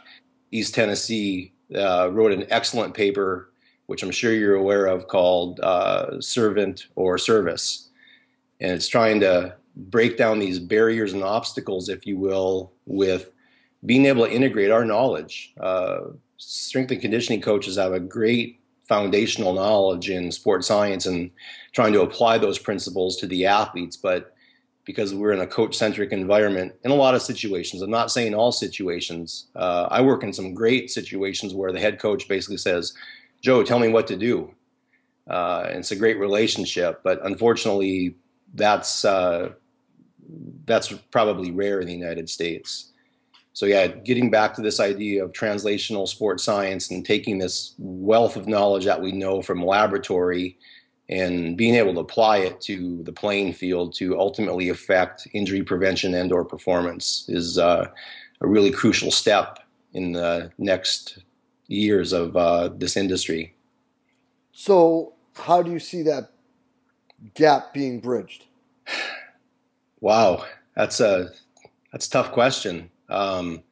East 0.50 0.74
Tennessee 0.74 1.52
uh, 1.74 2.10
wrote 2.10 2.32
an 2.32 2.46
excellent 2.48 2.94
paper, 2.94 3.52
which 3.86 4.02
I'm 4.02 4.10
sure 4.10 4.32
you're 4.32 4.54
aware 4.54 4.86
of, 4.86 5.08
called 5.08 5.60
uh, 5.60 6.18
Servant 6.20 6.86
or 6.94 7.18
Service. 7.18 7.90
And 8.60 8.72
it's 8.72 8.88
trying 8.88 9.20
to 9.20 9.56
break 9.76 10.16
down 10.16 10.38
these 10.38 10.58
barriers 10.58 11.12
and 11.12 11.22
obstacles, 11.22 11.88
if 11.88 12.06
you 12.06 12.18
will, 12.18 12.72
with 12.86 13.32
being 13.84 14.06
able 14.06 14.24
to 14.24 14.32
integrate 14.32 14.70
our 14.70 14.84
knowledge. 14.84 15.52
Uh, 15.60 16.00
strength 16.36 16.90
and 16.90 17.00
conditioning 17.00 17.40
coaches 17.40 17.76
have 17.76 17.92
a 17.92 18.00
great 18.00 18.60
foundational 18.86 19.52
knowledge 19.52 20.10
in 20.10 20.30
sports 20.30 20.66
science 20.66 21.06
and 21.06 21.30
trying 21.72 21.92
to 21.92 22.02
apply 22.02 22.36
those 22.38 22.58
principles 22.58 23.16
to 23.16 23.26
the 23.26 23.46
athletes, 23.46 23.96
but 23.96 24.34
because 24.84 25.14
we're 25.14 25.32
in 25.32 25.40
a 25.40 25.46
coach 25.46 25.76
centric 25.76 26.12
environment 26.12 26.72
in 26.84 26.90
a 26.90 26.94
lot 26.94 27.14
of 27.14 27.22
situations. 27.22 27.82
I'm 27.82 27.90
not 27.90 28.10
saying 28.10 28.34
all 28.34 28.50
situations. 28.50 29.46
Uh, 29.54 29.86
I 29.90 30.00
work 30.02 30.24
in 30.24 30.32
some 30.32 30.54
great 30.54 30.90
situations 30.90 31.54
where 31.54 31.72
the 31.72 31.78
head 31.78 32.00
coach 32.00 32.28
basically 32.28 32.56
says, 32.56 32.92
Joe, 33.40 33.62
tell 33.62 33.78
me 33.78 33.88
what 33.88 34.08
to 34.08 34.16
do. 34.16 34.52
Uh, 35.28 35.66
it's 35.68 35.92
a 35.92 35.96
great 35.96 36.18
relationship, 36.18 37.00
but 37.04 37.24
unfortunately, 37.24 38.16
that's 38.54 39.04
uh, 39.04 39.50
that's 40.64 40.92
probably 41.10 41.50
rare 41.50 41.80
in 41.80 41.86
the 41.86 41.94
United 41.94 42.28
States. 42.28 42.92
So 43.54 43.66
yeah, 43.66 43.86
getting 43.86 44.30
back 44.30 44.54
to 44.54 44.62
this 44.62 44.80
idea 44.80 45.24
of 45.24 45.32
translational 45.32 46.08
sports 46.08 46.42
science 46.42 46.90
and 46.90 47.04
taking 47.04 47.38
this 47.38 47.74
wealth 47.78 48.36
of 48.36 48.48
knowledge 48.48 48.84
that 48.86 49.00
we 49.00 49.12
know 49.12 49.42
from 49.42 49.64
laboratory 49.64 50.56
and 51.08 51.56
being 51.56 51.74
able 51.74 51.92
to 51.94 52.00
apply 52.00 52.38
it 52.38 52.60
to 52.62 53.02
the 53.02 53.12
playing 53.12 53.52
field 53.52 53.94
to 53.94 54.18
ultimately 54.18 54.70
affect 54.70 55.28
injury 55.34 55.62
prevention 55.62 56.14
and 56.14 56.32
or 56.32 56.44
performance 56.44 57.26
is 57.28 57.58
uh, 57.58 57.86
a 58.40 58.46
really 58.46 58.70
crucial 58.70 59.10
step 59.10 59.58
in 59.92 60.12
the 60.12 60.50
next 60.56 61.18
years 61.66 62.12
of 62.12 62.36
uh, 62.36 62.68
this 62.68 62.96
industry. 62.96 63.54
So, 64.52 65.14
how 65.34 65.62
do 65.62 65.70
you 65.70 65.78
see 65.78 66.02
that 66.02 66.30
gap 67.34 67.74
being 67.74 68.00
bridged? 68.00 68.46
Wow, 70.02 70.44
that's 70.74 70.98
a 70.98 71.30
that's 71.92 72.08
a 72.08 72.10
tough 72.10 72.32
question. 72.32 72.90
Um, 73.08 73.62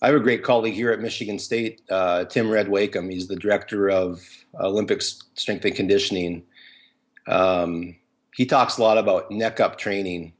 I 0.00 0.06
have 0.06 0.16
a 0.16 0.20
great 0.20 0.42
colleague 0.42 0.72
here 0.72 0.90
at 0.90 1.00
Michigan 1.00 1.38
State, 1.38 1.82
uh, 1.90 2.24
Tim 2.24 2.50
Red 2.50 2.70
Wakeham. 2.70 3.10
He's 3.10 3.28
the 3.28 3.36
director 3.36 3.90
of 3.90 4.22
Olympic 4.58 5.02
strength 5.02 5.66
and 5.66 5.74
conditioning. 5.74 6.44
Um, 7.26 7.96
he 8.34 8.46
talks 8.46 8.78
a 8.78 8.82
lot 8.82 8.96
about 8.96 9.30
neck 9.30 9.60
up 9.60 9.76
training, 9.76 10.32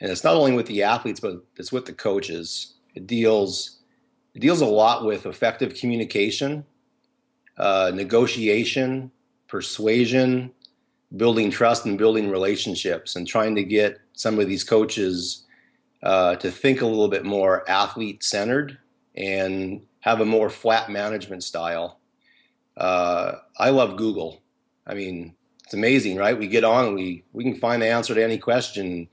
and 0.00 0.10
it's 0.10 0.24
not 0.24 0.34
only 0.34 0.54
with 0.54 0.66
the 0.66 0.82
athletes, 0.82 1.20
but 1.20 1.44
it's 1.56 1.70
with 1.70 1.86
the 1.86 1.92
coaches. 1.92 2.74
It 2.96 3.06
deals 3.06 3.78
it 4.34 4.40
deals 4.40 4.60
a 4.60 4.66
lot 4.66 5.04
with 5.04 5.24
effective 5.24 5.74
communication, 5.74 6.66
uh, 7.58 7.92
negotiation, 7.94 9.12
persuasion, 9.46 10.50
building 11.16 11.48
trust, 11.48 11.86
and 11.86 11.96
building 11.96 12.28
relationships, 12.28 13.14
and 13.14 13.24
trying 13.28 13.54
to 13.54 13.62
get 13.62 14.01
some 14.14 14.38
of 14.38 14.46
these 14.46 14.64
coaches 14.64 15.44
uh, 16.02 16.36
to 16.36 16.50
think 16.50 16.80
a 16.80 16.86
little 16.86 17.08
bit 17.08 17.24
more 17.24 17.68
athlete 17.68 18.22
centered 18.22 18.78
and 19.14 19.82
have 20.00 20.20
a 20.20 20.24
more 20.24 20.50
flat 20.50 20.90
management 20.90 21.44
style. 21.44 22.00
Uh, 22.76 23.36
I 23.58 23.70
love 23.70 23.96
Google. 23.96 24.42
I 24.86 24.94
mean, 24.94 25.34
it's 25.64 25.74
amazing, 25.74 26.16
right? 26.16 26.38
We 26.38 26.48
get 26.48 26.64
on 26.64 26.86
and 26.86 26.94
we 26.94 27.24
we 27.32 27.44
can 27.44 27.54
find 27.54 27.80
the 27.80 27.86
answer 27.86 28.14
to 28.14 28.22
any 28.22 28.38
question. 28.38 29.08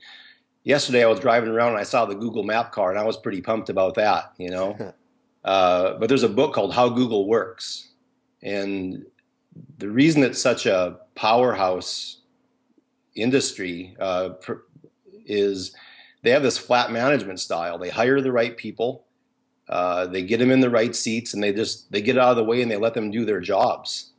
Yesterday, 0.64 1.04
I 1.04 1.08
was 1.08 1.20
driving 1.20 1.48
around 1.50 1.70
and 1.70 1.78
I 1.78 1.84
saw 1.84 2.04
the 2.04 2.14
Google 2.14 2.42
Map 2.42 2.72
car, 2.72 2.90
and 2.90 2.98
I 2.98 3.04
was 3.04 3.16
pretty 3.16 3.40
pumped 3.40 3.68
about 3.68 3.94
that. 3.94 4.32
You 4.38 4.50
know, 4.50 4.94
uh, 5.44 5.94
but 5.94 6.08
there's 6.08 6.22
a 6.22 6.28
book 6.28 6.52
called 6.52 6.74
How 6.74 6.88
Google 6.88 7.28
Works, 7.28 7.88
and 8.42 9.04
the 9.78 9.88
reason 9.88 10.22
it's 10.22 10.40
such 10.40 10.66
a 10.66 10.98
powerhouse 11.14 12.18
industry 13.14 13.96
uh, 14.00 14.30
is 15.26 15.74
they 16.22 16.30
have 16.30 16.42
this 16.42 16.58
flat 16.58 16.92
management 16.92 17.40
style. 17.40 17.78
They 17.78 17.90
hire 17.90 18.20
the 18.20 18.32
right 18.32 18.56
people, 18.56 19.04
uh, 19.70 20.06
they 20.06 20.22
get 20.22 20.38
them 20.38 20.50
in 20.50 20.60
the 20.60 20.68
right 20.68 20.94
seats, 20.96 21.32
and 21.32 21.42
they 21.42 21.52
just 21.52 21.90
they 21.92 22.02
get 22.02 22.18
out 22.18 22.30
of 22.30 22.36
the 22.36 22.44
way 22.44 22.60
and 22.60 22.70
they 22.70 22.76
let 22.76 22.92
them 22.92 23.10
do 23.10 23.24
their 23.24 23.40
jobs. 23.40 24.10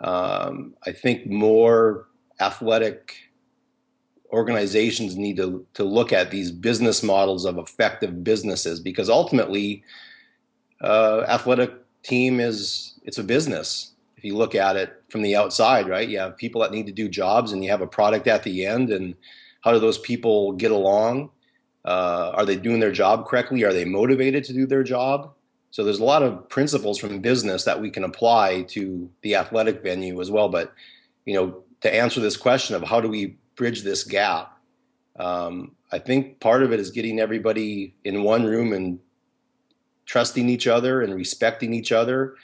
Um, 0.00 0.74
I 0.86 0.92
think 0.92 1.26
more 1.26 2.06
athletic 2.40 3.14
organizations 4.32 5.16
need 5.16 5.36
to 5.36 5.66
to 5.74 5.84
look 5.84 6.12
at 6.12 6.30
these 6.30 6.50
business 6.50 7.02
models 7.02 7.44
of 7.44 7.58
effective 7.58 8.24
businesses 8.24 8.80
because 8.80 9.10
ultimately, 9.10 9.84
uh, 10.80 11.24
athletic 11.28 11.72
team 12.02 12.40
is 12.40 12.94
it's 13.04 13.18
a 13.18 13.24
business. 13.24 13.92
If 14.16 14.24
you 14.24 14.36
look 14.36 14.54
at 14.54 14.76
it 14.76 15.02
from 15.10 15.20
the 15.20 15.36
outside, 15.36 15.86
right? 15.86 16.08
You 16.08 16.18
have 16.18 16.38
people 16.38 16.62
that 16.62 16.72
need 16.72 16.86
to 16.86 16.92
do 16.92 17.10
jobs, 17.10 17.52
and 17.52 17.62
you 17.62 17.70
have 17.70 17.82
a 17.82 17.86
product 17.86 18.26
at 18.26 18.42
the 18.42 18.64
end, 18.64 18.88
and 18.88 19.14
how 19.60 19.72
do 19.72 19.78
those 19.78 19.98
people 19.98 20.52
get 20.52 20.70
along? 20.70 21.30
Uh, 21.84 22.32
are 22.34 22.44
they 22.44 22.56
doing 22.56 22.80
their 22.80 22.92
job 22.92 23.26
correctly? 23.26 23.64
Are 23.64 23.72
they 23.72 23.84
motivated 23.84 24.44
to 24.44 24.52
do 24.52 24.66
their 24.66 24.82
job? 24.82 25.32
So 25.70 25.84
there's 25.84 26.00
a 26.00 26.04
lot 26.04 26.22
of 26.22 26.48
principles 26.48 26.98
from 26.98 27.20
business 27.20 27.64
that 27.64 27.80
we 27.80 27.90
can 27.90 28.04
apply 28.04 28.62
to 28.68 29.10
the 29.22 29.34
athletic 29.34 29.82
venue 29.82 30.20
as 30.20 30.30
well. 30.30 30.48
But 30.48 30.72
you 31.24 31.34
know, 31.34 31.62
to 31.82 31.94
answer 31.94 32.20
this 32.20 32.36
question 32.36 32.74
of 32.74 32.82
how 32.82 33.00
do 33.00 33.08
we 33.08 33.36
bridge 33.54 33.82
this 33.82 34.04
gap, 34.04 34.58
um, 35.18 35.72
I 35.92 35.98
think 35.98 36.40
part 36.40 36.62
of 36.62 36.72
it 36.72 36.80
is 36.80 36.90
getting 36.90 37.18
everybody 37.18 37.94
in 38.04 38.22
one 38.22 38.44
room 38.44 38.72
and 38.72 38.98
trusting 40.06 40.48
each 40.48 40.66
other 40.66 41.02
and 41.02 41.14
respecting 41.14 41.74
each 41.74 41.92
other 41.92 42.34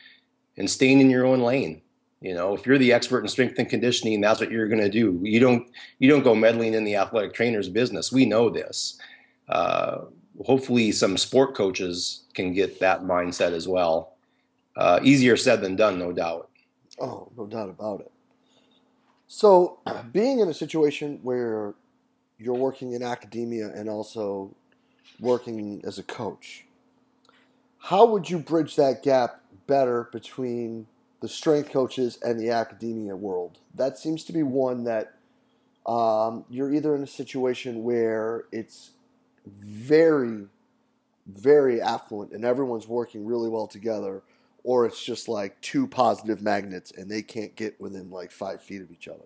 and 0.57 0.71
staying 0.71 1.01
in 1.01 1.11
your 1.11 1.25
own 1.25 1.41
lane. 1.41 1.81
You 2.25 2.33
know, 2.33 2.55
if 2.55 2.65
you're 2.65 2.79
the 2.79 2.95
expert 2.95 3.21
in 3.21 3.29
strength 3.29 3.59
and 3.59 3.69
conditioning, 3.69 4.23
that's 4.23 4.41
what 4.41 4.51
you're 4.51 4.67
going 4.67 4.81
to 4.81 4.89
do. 4.89 5.21
You 5.23 5.41
don't 5.41 5.71
you 5.99 6.09
don't 6.09 6.23
go 6.23 6.35
meddling 6.35 6.73
in 6.73 6.85
the 6.85 6.97
athletic 6.97 7.35
trainer's 7.35 7.69
business. 7.69 8.11
We 8.11 8.25
know 8.25 8.49
this. 8.49 8.99
Uh, 9.47 10.07
hopefully, 10.43 10.91
some 10.91 11.19
sport 11.19 11.55
coaches 11.55 12.23
can 12.33 12.55
get 12.55 12.81
that 12.81 13.03
mindset 13.03 13.53
as 13.53 13.69
well. 13.69 14.15
Uh, 14.75 15.01
easier 15.03 15.37
said 15.37 15.61
than 15.61 15.77
done, 15.77 15.99
no 15.99 16.13
doubt. 16.13 16.49
Oh, 16.99 17.31
no 17.37 17.47
doubt 17.47 17.69
about 17.69 18.01
it. 18.01 18.11
So, 19.29 19.81
being 20.11 20.39
in 20.39 20.49
a 20.49 20.55
situation 20.55 21.21
where 21.23 21.75
you're 22.39 22.55
working 22.55 22.93
in 22.93 23.03
academia 23.03 23.69
and 23.69 23.91
also 23.91 24.57
working 25.21 25.83
as 25.85 25.99
a 25.99 26.03
coach, 26.03 26.65
how 27.81 28.07
would 28.07 28.31
you 28.31 28.39
bridge 28.39 28.77
that 28.77 29.03
gap 29.03 29.43
better 29.67 30.09
between 30.11 30.87
the 31.25 31.29
strength 31.31 31.71
coaches 31.71 32.19
and 32.23 32.39
the 32.39 32.51
academia 32.51 33.17
world. 33.17 33.59
That 33.75 33.97
seems 33.97 34.25
to 34.25 34.33
be 34.35 34.43
one 34.43 34.85
that 34.85 35.15
um, 35.87 36.45
you're 36.51 36.71
either 36.71 36.95
in 36.95 37.03
a 37.03 37.07
situation 37.07 37.83
where 37.83 38.45
it's 38.53 38.91
very, 39.47 40.45
very 41.27 41.81
affluent 41.81 42.33
and 42.33 42.45
everyone's 42.45 42.87
working 42.87 43.25
really 43.25 43.49
well 43.49 43.67
together, 43.67 44.23
or 44.65 44.85
it's 44.85 45.03
just 45.03 45.27
like 45.27 45.59
two 45.63 45.87
positive 45.87 46.43
magnets 46.43 46.91
and 46.91 47.11
they 47.11 47.23
can't 47.23 47.57
get 47.57 47.81
within 47.81 48.11
like 48.11 48.31
five 48.31 48.61
feet 48.61 48.83
of 48.83 48.91
each 48.93 49.09
other. 49.09 49.25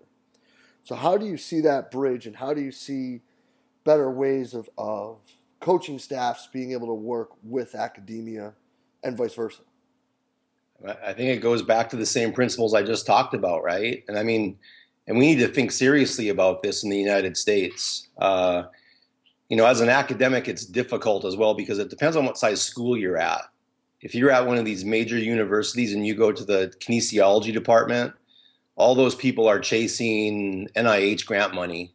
So, 0.85 0.95
how 0.95 1.17
do 1.17 1.25
you 1.25 1.35
see 1.35 1.59
that 1.59 1.91
bridge 1.91 2.25
and 2.25 2.37
how 2.37 2.53
do 2.53 2.61
you 2.61 2.71
see 2.71 3.23
better 3.83 4.09
ways 4.09 4.53
of, 4.53 4.69
of 4.77 5.17
coaching 5.59 5.99
staffs 5.99 6.47
being 6.47 6.71
able 6.71 6.87
to 6.87 6.93
work 6.93 7.31
with 7.43 7.75
academia 7.75 8.53
and 9.03 9.17
vice 9.17 9.33
versa? 9.33 9.63
I 10.85 11.13
think 11.13 11.35
it 11.35 11.41
goes 11.41 11.61
back 11.61 11.89
to 11.89 11.97
the 11.97 12.05
same 12.05 12.31
principles 12.31 12.73
I 12.73 12.83
just 12.83 13.05
talked 13.05 13.33
about, 13.33 13.63
right? 13.63 14.03
And 14.07 14.17
I 14.17 14.23
mean, 14.23 14.57
and 15.07 15.17
we 15.17 15.25
need 15.25 15.39
to 15.39 15.47
think 15.47 15.71
seriously 15.71 16.29
about 16.29 16.63
this 16.63 16.83
in 16.83 16.89
the 16.89 16.97
United 16.97 17.35
States. 17.35 18.07
Uh, 18.17 18.63
you 19.49 19.57
know, 19.57 19.65
as 19.65 19.81
an 19.81 19.89
academic, 19.89 20.47
it's 20.47 20.65
difficult 20.65 21.25
as 21.25 21.35
well 21.35 21.55
because 21.55 21.79
it 21.79 21.89
depends 21.89 22.15
on 22.15 22.25
what 22.25 22.37
size 22.37 22.61
school 22.61 22.95
you're 22.95 23.17
at. 23.17 23.41
If 24.01 24.15
you're 24.15 24.31
at 24.31 24.47
one 24.47 24.57
of 24.57 24.65
these 24.65 24.85
major 24.85 25.17
universities 25.17 25.93
and 25.93 26.05
you 26.05 26.15
go 26.15 26.31
to 26.31 26.45
the 26.45 26.71
kinesiology 26.79 27.51
department, 27.51 28.13
all 28.75 28.95
those 28.95 29.15
people 29.15 29.47
are 29.47 29.59
chasing 29.59 30.69
NIH 30.75 31.25
grant 31.25 31.53
money. 31.53 31.93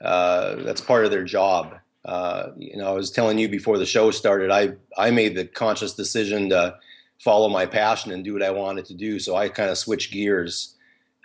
Uh, 0.00 0.56
that's 0.56 0.80
part 0.80 1.04
of 1.04 1.10
their 1.10 1.24
job. 1.24 1.76
Uh, 2.04 2.48
you 2.58 2.76
know, 2.76 2.88
I 2.88 2.92
was 2.92 3.10
telling 3.10 3.38
you 3.38 3.48
before 3.48 3.78
the 3.78 3.86
show 3.86 4.10
started, 4.10 4.50
I 4.50 4.74
I 4.98 5.10
made 5.10 5.34
the 5.34 5.46
conscious 5.46 5.94
decision 5.94 6.50
to 6.50 6.76
follow 7.20 7.48
my 7.48 7.66
passion 7.66 8.12
and 8.12 8.24
do 8.24 8.32
what 8.32 8.42
I 8.42 8.50
wanted 8.50 8.84
to 8.86 8.94
do. 8.94 9.18
So 9.18 9.36
I 9.36 9.48
kind 9.48 9.70
of 9.70 9.78
switched 9.78 10.12
gears 10.12 10.74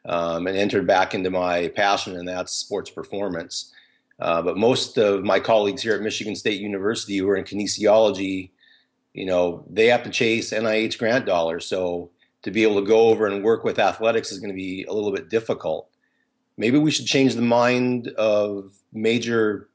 um, 0.05 0.47
and 0.47 0.57
entered 0.57 0.87
back 0.87 1.13
into 1.13 1.29
my 1.29 1.67
passion, 1.69 2.15
and 2.15 2.27
that's 2.27 2.53
sports 2.53 2.89
performance. 2.89 3.73
Uh, 4.19 4.41
but 4.41 4.57
most 4.57 4.97
of 4.97 5.23
my 5.23 5.39
colleagues 5.39 5.81
here 5.81 5.95
at 5.95 6.01
Michigan 6.01 6.35
State 6.35 6.59
University 6.59 7.17
who 7.17 7.29
are 7.29 7.37
in 7.37 7.45
kinesiology, 7.45 8.51
you 9.13 9.25
know, 9.25 9.65
they 9.69 9.87
have 9.87 10.03
to 10.03 10.09
chase 10.09 10.51
NIH 10.51 10.97
grant 10.97 11.25
dollars. 11.25 11.65
So 11.65 12.11
to 12.43 12.51
be 12.51 12.63
able 12.63 12.81
to 12.81 12.87
go 12.87 13.09
over 13.09 13.27
and 13.27 13.43
work 13.43 13.63
with 13.63 13.79
athletics 13.79 14.31
is 14.31 14.39
going 14.39 14.51
to 14.51 14.55
be 14.55 14.83
a 14.85 14.93
little 14.93 15.11
bit 15.11 15.29
difficult. 15.29 15.89
Maybe 16.57 16.77
we 16.77 16.91
should 16.91 17.05
change 17.05 17.35
the 17.35 17.41
mind 17.41 18.09
of 18.09 18.73
major 18.91 19.69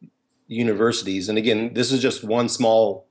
universities. 0.47 1.29
And 1.29 1.39
again, 1.39 1.73
this 1.75 1.91
is 1.91 2.01
just 2.03 2.25
one 2.25 2.49
small 2.49 3.07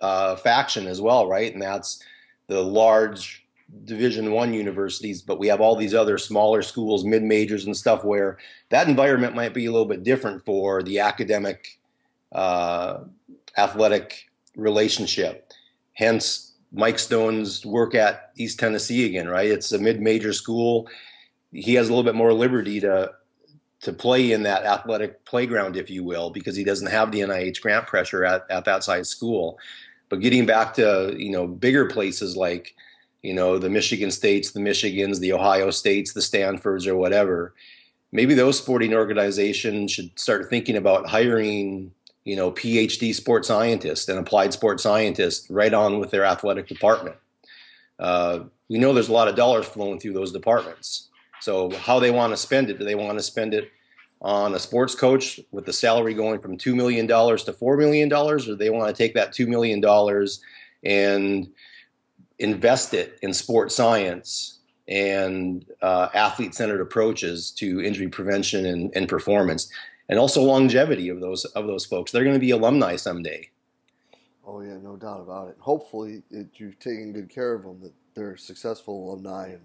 uh, 0.00 0.36
faction 0.36 0.86
as 0.86 1.00
well, 1.00 1.28
right? 1.28 1.52
And 1.52 1.62
that's 1.62 2.02
the 2.48 2.62
large 2.62 3.44
division 3.84 4.30
one 4.30 4.54
universities 4.54 5.20
but 5.22 5.40
we 5.40 5.48
have 5.48 5.60
all 5.60 5.74
these 5.74 5.92
other 5.92 6.18
smaller 6.18 6.62
schools 6.62 7.04
mid 7.04 7.22
majors 7.22 7.66
and 7.66 7.76
stuff 7.76 8.04
where 8.04 8.38
that 8.68 8.88
environment 8.88 9.34
might 9.34 9.52
be 9.52 9.66
a 9.66 9.72
little 9.72 9.86
bit 9.86 10.04
different 10.04 10.44
for 10.44 10.84
the 10.84 11.00
academic 11.00 11.78
uh, 12.32 12.98
athletic 13.56 14.28
relationship. 14.56 15.52
Hence, 15.94 16.54
Mike 16.72 16.98
Stone's 16.98 17.64
work 17.64 17.94
at 17.94 18.32
East 18.36 18.58
Tennessee 18.58 19.06
again, 19.06 19.28
right? 19.28 19.48
It's 19.48 19.72
a 19.72 19.78
mid-major 19.78 20.32
school. 20.32 20.88
He 21.52 21.74
has 21.74 21.88
a 21.88 21.90
little 21.90 22.04
bit 22.04 22.14
more 22.14 22.32
liberty 22.32 22.80
to 22.80 23.12
to 23.82 23.92
play 23.92 24.32
in 24.32 24.42
that 24.42 24.64
athletic 24.64 25.22
playground, 25.26 25.76
if 25.76 25.90
you 25.90 26.02
will, 26.02 26.30
because 26.30 26.56
he 26.56 26.64
doesn't 26.64 26.90
have 26.90 27.12
the 27.12 27.20
NIH 27.20 27.60
grant 27.60 27.86
pressure 27.86 28.24
at, 28.24 28.46
at 28.50 28.64
that 28.64 28.82
size 28.82 29.08
school. 29.08 29.58
But 30.08 30.20
getting 30.20 30.46
back 30.46 30.74
to 30.74 31.14
you 31.18 31.30
know 31.30 31.46
bigger 31.46 31.86
places 31.86 32.36
like 32.36 32.74
you 33.22 33.34
know 33.34 33.58
the 33.58 33.70
Michigan 33.70 34.10
States, 34.10 34.52
the 34.52 34.60
Michigans, 34.60 35.20
the 35.20 35.32
Ohio 35.32 35.70
States, 35.70 36.12
the 36.12 36.22
Stanfords, 36.22 36.86
or 36.86 36.96
whatever, 36.96 37.54
maybe 38.12 38.34
those 38.34 38.58
sporting 38.58 38.94
organizations 38.94 39.92
should 39.92 40.18
start 40.18 40.48
thinking 40.48 40.76
about 40.76 41.08
hiring 41.08 41.92
you 42.26 42.34
know, 42.34 42.50
PhD 42.50 43.14
sports 43.14 43.46
scientists 43.46 44.08
and 44.08 44.18
applied 44.18 44.52
sports 44.52 44.82
scientists 44.82 45.48
right 45.48 45.72
on 45.72 46.00
with 46.00 46.10
their 46.10 46.24
athletic 46.24 46.66
department. 46.66 47.14
Uh, 48.00 48.40
we 48.68 48.78
know 48.78 48.92
there's 48.92 49.08
a 49.08 49.12
lot 49.12 49.28
of 49.28 49.36
dollars 49.36 49.64
flowing 49.64 50.00
through 50.00 50.12
those 50.12 50.32
departments. 50.32 51.08
So 51.40 51.70
how 51.70 52.00
they 52.00 52.10
want 52.10 52.32
to 52.32 52.36
spend 52.36 52.68
it? 52.68 52.80
Do 52.80 52.84
they 52.84 52.96
want 52.96 53.16
to 53.16 53.22
spend 53.22 53.54
it 53.54 53.70
on 54.22 54.54
a 54.54 54.58
sports 54.58 54.94
coach 54.94 55.40
with 55.50 55.66
the 55.66 55.72
salary 55.72 56.14
going 56.14 56.40
from 56.40 56.56
two 56.56 56.74
million 56.74 57.06
dollars 57.06 57.44
to 57.44 57.52
four 57.52 57.76
million 57.76 58.08
dollars, 58.08 58.48
or 58.48 58.54
they 58.54 58.70
want 58.70 58.88
to 58.88 59.02
take 59.02 59.14
that 59.14 59.32
two 59.32 59.46
million 59.46 59.80
dollars 59.80 60.40
and 60.84 61.48
invest 62.38 62.94
it 62.94 63.18
in 63.22 63.32
sports 63.32 63.74
science 63.74 64.60
and 64.88 65.66
uh, 65.82 66.08
athlete-centered 66.14 66.80
approaches 66.80 67.50
to 67.50 67.82
injury 67.82 68.08
prevention 68.08 68.66
and, 68.66 68.92
and 68.94 69.08
performance? 69.08 69.70
and 70.08 70.18
also 70.18 70.42
longevity 70.42 71.08
of 71.08 71.20
those 71.20 71.44
of 71.44 71.66
those 71.66 71.84
folks. 71.84 72.12
They're 72.12 72.24
going 72.24 72.34
to 72.34 72.40
be 72.40 72.50
alumni 72.50 72.96
someday. 72.96 73.50
Oh 74.46 74.60
yeah, 74.60 74.76
no 74.80 74.96
doubt 74.96 75.20
about 75.20 75.48
it. 75.48 75.56
Hopefully, 75.58 76.22
it, 76.30 76.48
you're 76.54 76.72
taking 76.72 77.12
good 77.12 77.28
care 77.28 77.54
of 77.54 77.62
them. 77.62 77.80
That 77.80 77.92
they're 78.14 78.36
successful 78.36 79.10
alumni, 79.10 79.48
and 79.48 79.62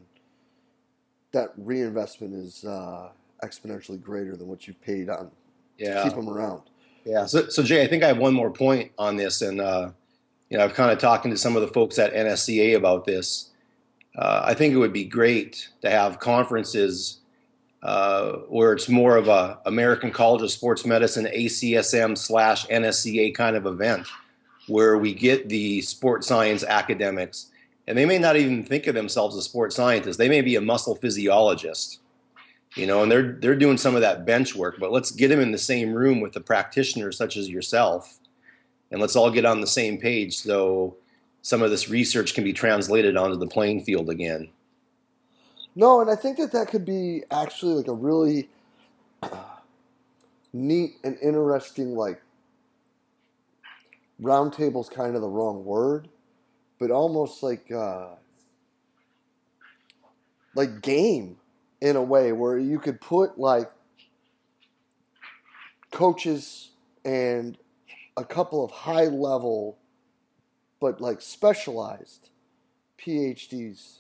that 1.31 1.53
reinvestment 1.57 2.33
is 2.33 2.65
uh, 2.65 3.09
exponentially 3.43 4.01
greater 4.01 4.35
than 4.35 4.47
what 4.47 4.67
you've 4.67 4.81
paid 4.81 5.09
on 5.09 5.31
yeah. 5.77 5.95
to 5.95 6.03
keep 6.03 6.15
them 6.15 6.29
around. 6.29 6.61
Yeah. 7.05 7.25
So, 7.25 7.49
so 7.49 7.63
Jay, 7.63 7.83
I 7.83 7.87
think 7.87 8.03
I 8.03 8.07
have 8.07 8.17
one 8.17 8.33
more 8.33 8.51
point 8.51 8.91
on 8.97 9.15
this, 9.15 9.41
and 9.41 9.59
uh, 9.59 9.91
you 10.49 10.57
know, 10.57 10.63
I've 10.63 10.73
kind 10.73 10.91
of 10.91 10.99
talking 10.99 11.31
to 11.31 11.37
some 11.37 11.55
of 11.55 11.61
the 11.61 11.67
folks 11.69 11.97
at 11.97 12.13
NSCA 12.13 12.75
about 12.75 13.05
this. 13.05 13.49
Uh, 14.17 14.41
I 14.43 14.53
think 14.53 14.73
it 14.73 14.77
would 14.77 14.93
be 14.93 15.05
great 15.05 15.69
to 15.81 15.89
have 15.89 16.19
conferences 16.19 17.21
uh, 17.81 18.33
where 18.49 18.73
it's 18.73 18.89
more 18.89 19.17
of 19.17 19.27
a 19.27 19.59
American 19.65 20.11
College 20.11 20.43
of 20.43 20.51
Sports 20.51 20.85
Medicine 20.85 21.25
ACSM 21.25 22.17
slash 22.17 22.67
NSCA 22.67 23.33
kind 23.33 23.55
of 23.55 23.65
event, 23.65 24.05
where 24.67 24.97
we 24.97 25.13
get 25.13 25.49
the 25.49 25.81
sports 25.81 26.27
science 26.27 26.63
academics, 26.63 27.49
and 27.87 27.97
they 27.97 28.05
may 28.05 28.19
not 28.19 28.35
even 28.35 28.63
think 28.63 28.85
of 28.85 28.93
themselves 28.93 29.35
as 29.35 29.45
sports 29.45 29.75
scientists. 29.75 30.17
They 30.17 30.29
may 30.29 30.41
be 30.41 30.55
a 30.57 30.61
muscle 30.61 30.95
physiologist, 30.95 32.00
you 32.75 32.87
know, 32.87 33.03
and 33.03 33.11
they're 33.11 33.33
they're 33.33 33.55
doing 33.55 33.77
some 33.77 33.95
of 33.95 34.01
that 34.01 34.25
bench 34.25 34.55
work. 34.55 34.77
But 34.79 34.91
let's 34.91 35.11
get 35.11 35.27
them 35.27 35.39
in 35.39 35.51
the 35.51 35.57
same 35.57 35.93
room 35.93 36.21
with 36.21 36.33
the 36.33 36.41
practitioners 36.41 37.17
such 37.17 37.37
as 37.37 37.49
yourself, 37.49 38.19
and 38.91 39.01
let's 39.01 39.15
all 39.15 39.31
get 39.31 39.45
on 39.45 39.61
the 39.61 39.67
same 39.67 39.97
page 39.97 40.37
so 40.37 40.95
some 41.41 41.61
of 41.61 41.71
this 41.71 41.89
research 41.89 42.33
can 42.33 42.43
be 42.43 42.53
translated 42.53 43.17
onto 43.17 43.35
the 43.35 43.47
playing 43.47 43.83
field 43.83 44.09
again. 44.09 44.49
No, 45.75 46.01
and 46.01 46.09
I 46.09 46.15
think 46.15 46.37
that 46.37 46.51
that 46.51 46.67
could 46.67 46.85
be 46.85 47.23
actually 47.31 47.73
like 47.73 47.87
a 47.87 47.93
really 47.93 48.49
neat 50.53 50.95
and 51.03 51.17
interesting 51.21 51.95
like 51.95 52.21
roundtable's 54.21 54.89
kind 54.89 55.15
of 55.15 55.21
the 55.21 55.27
wrong 55.27 55.65
word, 55.65 56.07
but 56.79 56.91
almost 56.91 57.41
like 57.41 57.71
uh, 57.71 58.09
like 60.53 60.81
game 60.81 61.37
in 61.81 61.95
a 61.95 62.01
way 62.01 62.31
where 62.31 62.57
you 62.57 62.79
could 62.79 63.01
put 63.01 63.37
like 63.37 63.71
coaches 65.91 66.71
and 67.03 67.57
a 68.15 68.23
couple 68.23 68.63
of 68.63 68.71
high 68.71 69.05
level 69.05 69.77
but 70.79 71.01
like 71.01 71.21
specialized 71.21 72.29
PhDs 72.99 73.99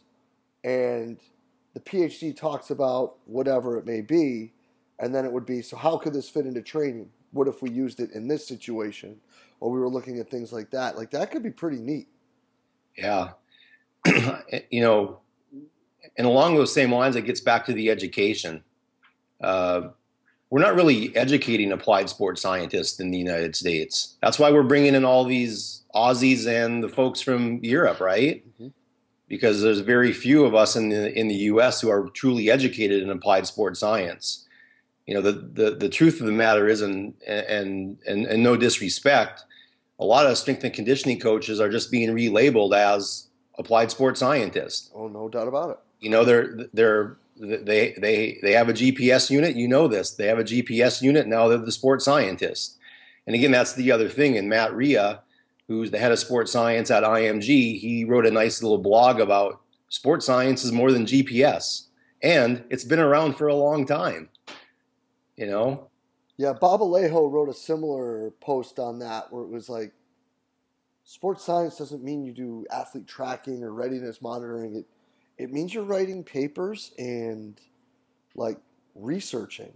and 0.63 1.19
the 1.73 1.79
PhD 1.79 2.35
talks 2.35 2.69
about 2.69 3.15
whatever 3.25 3.77
it 3.77 3.85
may 3.85 4.01
be, 4.01 4.53
and 4.99 5.15
then 5.15 5.25
it 5.25 5.31
would 5.31 5.45
be 5.45 5.61
so 5.61 5.77
how 5.77 5.97
could 5.97 6.13
this 6.13 6.29
fit 6.29 6.45
into 6.45 6.61
training? 6.61 7.09
What 7.31 7.47
if 7.47 7.61
we 7.61 7.69
used 7.69 7.99
it 7.99 8.11
in 8.11 8.27
this 8.27 8.45
situation? 8.45 9.21
Or 9.59 9.71
we 9.71 9.79
were 9.79 9.89
looking 9.89 10.19
at 10.19 10.29
things 10.29 10.51
like 10.51 10.71
that. 10.71 10.97
Like 10.97 11.11
that 11.11 11.31
could 11.31 11.43
be 11.43 11.51
pretty 11.51 11.77
neat. 11.77 12.07
Yeah. 12.97 13.29
you 14.69 14.81
know, 14.81 15.19
and 16.17 16.27
along 16.27 16.55
those 16.55 16.73
same 16.73 16.93
lines, 16.93 17.15
it 17.15 17.25
gets 17.25 17.41
back 17.41 17.65
to 17.65 17.73
the 17.73 17.89
education. 17.89 18.63
Uh, 19.41 19.89
we're 20.49 20.61
not 20.61 20.75
really 20.75 21.15
educating 21.15 21.71
applied 21.71 22.09
sports 22.09 22.41
scientists 22.41 22.99
in 22.99 23.11
the 23.11 23.17
United 23.17 23.55
States. 23.55 24.17
That's 24.21 24.37
why 24.37 24.51
we're 24.51 24.63
bringing 24.63 24.95
in 24.95 25.05
all 25.05 25.23
these 25.23 25.83
Aussies 25.95 26.45
and 26.45 26.83
the 26.83 26.89
folks 26.89 27.21
from 27.21 27.59
Europe, 27.63 27.99
right? 27.99 28.45
Mm-hmm 28.45 28.67
because 29.31 29.61
there's 29.61 29.79
very 29.79 30.11
few 30.11 30.43
of 30.43 30.53
us 30.53 30.75
in 30.75 30.89
the 30.89 31.17
in 31.17 31.29
the 31.29 31.35
U.S. 31.51 31.79
who 31.79 31.89
are 31.89 32.09
truly 32.09 32.51
educated 32.51 33.01
in 33.01 33.09
applied 33.09 33.47
sports 33.47 33.79
science. 33.79 34.45
You 35.07 35.13
know, 35.13 35.21
the 35.21 35.31
the, 35.31 35.71
the 35.71 35.87
truth 35.87 36.19
of 36.19 36.25
the 36.25 36.33
matter 36.33 36.67
is, 36.67 36.81
and, 36.81 37.13
and 37.25 37.97
and 38.05 38.25
and 38.25 38.43
no 38.43 38.57
disrespect, 38.57 39.45
a 40.01 40.03
lot 40.03 40.25
of 40.25 40.37
strength 40.37 40.65
and 40.65 40.73
conditioning 40.73 41.17
coaches 41.17 41.61
are 41.61 41.69
just 41.69 41.89
being 41.89 42.09
relabeled 42.09 42.75
as 42.75 43.29
applied 43.57 43.89
sports 43.89 44.19
scientists. 44.19 44.91
Oh, 44.93 45.07
no 45.07 45.29
doubt 45.29 45.47
about 45.47 45.69
it. 45.69 45.79
You 46.01 46.09
know, 46.09 46.25
they're 46.25 46.57
they're 46.73 47.17
they 47.37 47.95
they 47.97 48.39
they 48.41 48.51
have 48.51 48.69
a 48.69 48.73
GPS 48.73 49.29
unit. 49.29 49.55
You 49.55 49.67
know 49.67 49.87
this. 49.87 50.11
They 50.11 50.27
have 50.27 50.39
a 50.39 50.43
GPS 50.43 51.01
unit 51.01 51.27
now. 51.27 51.47
They're 51.47 51.57
the 51.57 51.71
sports 51.71 52.05
scientist. 52.05 52.77
And 53.27 53.35
again, 53.35 53.51
that's 53.51 53.73
the 53.73 53.91
other 53.91 54.09
thing. 54.09 54.37
And 54.37 54.49
Matt 54.49 54.73
Rhea 54.73 55.21
who's 55.71 55.89
the 55.89 55.97
head 55.97 56.11
of 56.11 56.19
sports 56.19 56.51
science 56.51 56.91
at 56.91 57.03
IMG, 57.03 57.79
he 57.79 58.03
wrote 58.03 58.25
a 58.25 58.31
nice 58.31 58.61
little 58.61 58.77
blog 58.77 59.21
about 59.21 59.61
sports 59.87 60.25
science 60.25 60.65
is 60.65 60.71
more 60.73 60.91
than 60.91 61.05
GPS, 61.05 61.87
and 62.21 62.61
it's 62.69 62.83
been 62.83 62.99
around 62.99 63.37
for 63.37 63.47
a 63.47 63.55
long 63.55 63.85
time. 63.85 64.27
You 65.37 65.47
know. 65.47 65.87
Yeah, 66.35 66.51
Bob 66.51 66.81
Alejo 66.81 67.31
wrote 67.31 67.47
a 67.47 67.53
similar 67.53 68.31
post 68.41 68.79
on 68.79 68.99
that 68.99 69.31
where 69.31 69.43
it 69.43 69.49
was 69.49 69.69
like, 69.69 69.93
sports 71.05 71.45
science 71.45 71.77
doesn't 71.77 72.03
mean 72.03 72.25
you 72.25 72.33
do 72.33 72.65
athlete 72.69 73.07
tracking 73.07 73.63
or 73.63 73.71
readiness 73.71 74.21
monitoring. 74.21 74.75
It 74.75 74.85
it 75.37 75.51
means 75.51 75.73
you're 75.73 75.83
writing 75.83 76.23
papers 76.23 76.91
and 76.97 77.59
like 78.35 78.57
researching. 78.95 79.73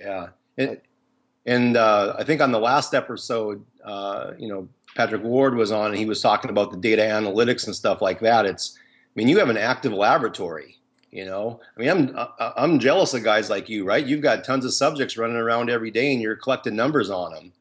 Yeah. 0.00 0.28
And, 0.56 0.70
like, 0.70 0.84
and 1.46 1.76
uh, 1.76 2.14
I 2.18 2.24
think 2.24 2.40
on 2.40 2.52
the 2.52 2.60
last 2.60 2.94
episode, 2.94 3.64
uh, 3.84 4.32
you 4.38 4.48
know, 4.48 4.68
Patrick 4.94 5.22
Ward 5.22 5.54
was 5.54 5.72
on, 5.72 5.90
and 5.90 5.98
he 5.98 6.04
was 6.04 6.20
talking 6.20 6.50
about 6.50 6.70
the 6.70 6.76
data 6.76 7.02
analytics 7.02 7.66
and 7.66 7.74
stuff 7.74 8.02
like 8.02 8.20
that. 8.20 8.46
It's, 8.46 8.76
I 8.76 9.12
mean, 9.14 9.28
you 9.28 9.38
have 9.38 9.48
an 9.48 9.56
active 9.56 9.92
laboratory. 9.92 10.74
You 11.10 11.24
know, 11.24 11.58
I 11.74 11.80
mean, 11.80 11.88
I'm 11.88 12.28
I'm 12.38 12.78
jealous 12.78 13.14
of 13.14 13.24
guys 13.24 13.48
like 13.48 13.70
you, 13.70 13.86
right? 13.86 14.04
You've 14.04 14.20
got 14.20 14.44
tons 14.44 14.66
of 14.66 14.74
subjects 14.74 15.16
running 15.16 15.38
around 15.38 15.70
every 15.70 15.90
day, 15.90 16.12
and 16.12 16.20
you're 16.20 16.36
collecting 16.36 16.76
numbers 16.76 17.08
on 17.08 17.32
them. 17.32 17.52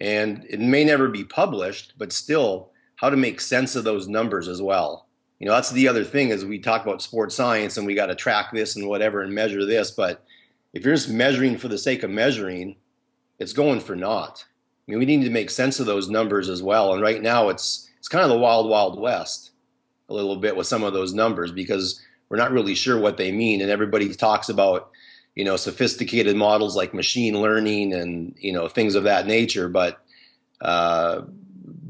And 0.00 0.44
it 0.50 0.58
may 0.58 0.82
never 0.82 1.06
be 1.08 1.22
published, 1.22 1.92
but 1.96 2.12
still, 2.12 2.72
how 2.96 3.10
to 3.10 3.16
make 3.16 3.40
sense 3.40 3.76
of 3.76 3.84
those 3.84 4.08
numbers 4.08 4.48
as 4.48 4.60
well. 4.60 5.03
You 5.44 5.50
know, 5.50 5.56
that's 5.56 5.72
the 5.72 5.88
other 5.88 6.04
thing 6.04 6.30
is 6.30 6.42
we 6.42 6.58
talk 6.58 6.84
about 6.84 7.02
sports 7.02 7.34
science 7.34 7.76
and 7.76 7.86
we 7.86 7.94
got 7.94 8.06
to 8.06 8.14
track 8.14 8.50
this 8.50 8.76
and 8.76 8.88
whatever 8.88 9.20
and 9.20 9.34
measure 9.34 9.66
this, 9.66 9.90
but 9.90 10.24
if 10.72 10.82
you're 10.86 10.94
just 10.94 11.10
measuring 11.10 11.58
for 11.58 11.68
the 11.68 11.76
sake 11.76 12.02
of 12.02 12.08
measuring, 12.08 12.76
it's 13.38 13.52
going 13.52 13.80
for 13.80 13.94
naught. 13.94 14.42
I 14.48 14.90
mean, 14.90 15.00
we 15.00 15.04
need 15.04 15.22
to 15.22 15.28
make 15.28 15.50
sense 15.50 15.80
of 15.80 15.84
those 15.84 16.08
numbers 16.08 16.48
as 16.48 16.62
well. 16.62 16.94
And 16.94 17.02
right 17.02 17.20
now, 17.20 17.50
it's 17.50 17.90
it's 17.98 18.08
kind 18.08 18.24
of 18.24 18.30
the 18.30 18.38
wild, 18.38 18.70
wild 18.70 18.98
west 18.98 19.50
a 20.08 20.14
little 20.14 20.36
bit 20.36 20.56
with 20.56 20.66
some 20.66 20.82
of 20.82 20.94
those 20.94 21.12
numbers 21.12 21.52
because 21.52 22.00
we're 22.30 22.38
not 22.38 22.50
really 22.50 22.74
sure 22.74 22.98
what 22.98 23.18
they 23.18 23.30
mean. 23.30 23.60
And 23.60 23.70
everybody 23.70 24.14
talks 24.14 24.48
about 24.48 24.92
you 25.34 25.44
know 25.44 25.56
sophisticated 25.56 26.36
models 26.36 26.74
like 26.74 26.94
machine 26.94 27.38
learning 27.38 27.92
and 27.92 28.34
you 28.38 28.54
know 28.54 28.66
things 28.66 28.94
of 28.94 29.04
that 29.04 29.26
nature, 29.26 29.68
but 29.68 30.02
uh, 30.62 31.20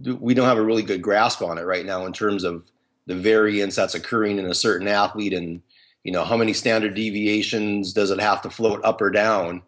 we 0.02 0.34
don't 0.34 0.48
have 0.48 0.58
a 0.58 0.64
really 0.64 0.82
good 0.82 1.02
grasp 1.02 1.40
on 1.40 1.56
it 1.56 1.62
right 1.62 1.86
now 1.86 2.04
in 2.04 2.12
terms 2.12 2.42
of 2.42 2.68
the 3.06 3.14
variance 3.14 3.76
that's 3.76 3.94
occurring 3.94 4.38
in 4.38 4.46
a 4.46 4.54
certain 4.54 4.88
athlete 4.88 5.32
and 5.32 5.62
you 6.02 6.12
know 6.12 6.24
how 6.24 6.36
many 6.36 6.52
standard 6.52 6.94
deviations 6.94 7.92
does 7.92 8.10
it 8.10 8.20
have 8.20 8.42
to 8.42 8.50
float 8.50 8.80
up 8.84 9.00
or 9.00 9.10
down 9.10 9.62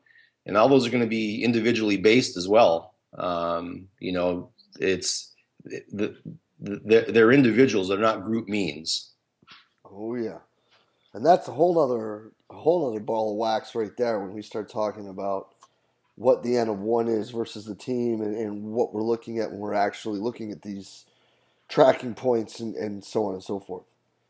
and 0.46 0.56
all 0.56 0.68
those 0.68 0.86
are 0.86 0.90
going 0.90 1.02
to 1.02 1.08
be 1.08 1.42
individually 1.42 1.96
based 1.96 2.36
as 2.36 2.48
well 2.48 2.94
um, 3.16 3.88
you 3.98 4.12
know, 4.12 4.50
it's 4.78 5.32
the, 5.64 6.16
the, 6.60 7.06
they're 7.08 7.32
individuals. 7.32 7.88
They're 7.88 7.98
not 7.98 8.24
group 8.24 8.48
means. 8.48 9.12
Oh 9.84 10.14
yeah, 10.14 10.38
and 11.14 11.24
that's 11.24 11.48
a 11.48 11.52
whole 11.52 11.78
other 11.78 12.32
a 12.50 12.54
whole 12.54 12.88
other 12.88 13.00
ball 13.00 13.32
of 13.32 13.38
wax 13.38 13.74
right 13.74 13.96
there 13.96 14.20
when 14.20 14.32
we 14.32 14.42
start 14.42 14.70
talking 14.70 15.08
about 15.08 15.48
what 16.16 16.42
the 16.42 16.56
N 16.56 16.68
of 16.68 16.78
one 16.78 17.08
is 17.08 17.30
versus 17.30 17.64
the 17.64 17.74
team 17.74 18.20
and, 18.20 18.36
and 18.36 18.62
what 18.62 18.94
we're 18.94 19.02
looking 19.02 19.38
at 19.38 19.50
when 19.50 19.60
we're 19.60 19.74
actually 19.74 20.20
looking 20.20 20.52
at 20.52 20.62
these 20.62 21.06
tracking 21.68 22.14
points 22.14 22.60
and, 22.60 22.74
and 22.76 23.04
so 23.04 23.26
on 23.26 23.34
and 23.34 23.42
so 23.42 23.60
forth. 23.60 23.84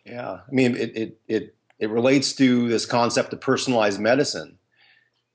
Yeah, 0.05 0.41
I 0.47 0.51
mean, 0.53 0.77
it, 0.77 0.97
it, 0.97 1.21
it, 1.27 1.55
it 1.79 1.91
relates 1.91 2.33
to 2.35 2.69
this 2.69 2.87
concept 2.87 3.33
of 3.33 3.41
personalized 3.41 4.01
medicine. 4.01 4.59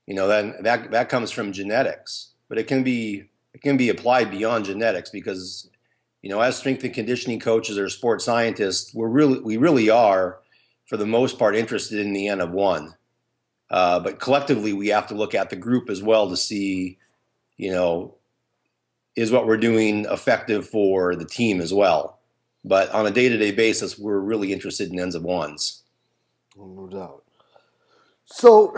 You 0.06 0.14
know, 0.14 0.28
that, 0.28 0.64
that, 0.64 0.90
that 0.90 1.08
comes 1.08 1.30
from 1.30 1.52
genetics, 1.52 2.30
but 2.48 2.58
it 2.58 2.66
can 2.66 2.82
be, 2.82 3.28
it 3.54 3.62
can 3.62 3.76
be 3.76 3.88
applied 3.88 4.30
beyond 4.30 4.64
genetics 4.64 5.10
because, 5.10 5.70
you 6.22 6.30
know, 6.30 6.40
as 6.40 6.56
strength 6.56 6.82
and 6.84 6.92
conditioning 6.92 7.38
coaches 7.38 7.78
or 7.78 7.88
sports 7.88 8.24
scientists, 8.24 8.92
we're 8.94 9.08
really, 9.08 9.40
we 9.40 9.56
really 9.58 9.90
are, 9.90 10.40
for 10.86 10.96
the 10.96 11.06
most 11.06 11.38
part, 11.38 11.54
interested 11.54 12.00
in 12.00 12.12
the 12.12 12.28
N 12.28 12.40
of 12.40 12.50
one. 12.50 12.94
Uh, 13.70 14.00
but 14.00 14.18
collectively, 14.18 14.72
we 14.72 14.88
have 14.88 15.06
to 15.06 15.14
look 15.14 15.34
at 15.34 15.50
the 15.50 15.56
group 15.56 15.88
as 15.88 16.02
well 16.02 16.28
to 16.28 16.36
see, 16.36 16.98
you 17.56 17.70
know, 17.70 18.16
is 19.16 19.30
what 19.30 19.46
we're 19.46 19.56
doing 19.56 20.06
effective 20.06 20.68
for 20.68 21.14
the 21.14 21.24
team 21.24 21.60
as 21.60 21.72
well. 21.72 22.18
But 22.64 22.90
on 22.90 23.06
a 23.06 23.10
day 23.10 23.28
to 23.28 23.36
day 23.36 23.52
basis, 23.52 23.98
we're 23.98 24.20
really 24.20 24.52
interested 24.52 24.90
in 24.90 25.00
ends 25.00 25.14
of 25.14 25.22
ones. 25.22 25.82
No 26.56 26.86
doubt. 26.86 27.24
So, 28.24 28.74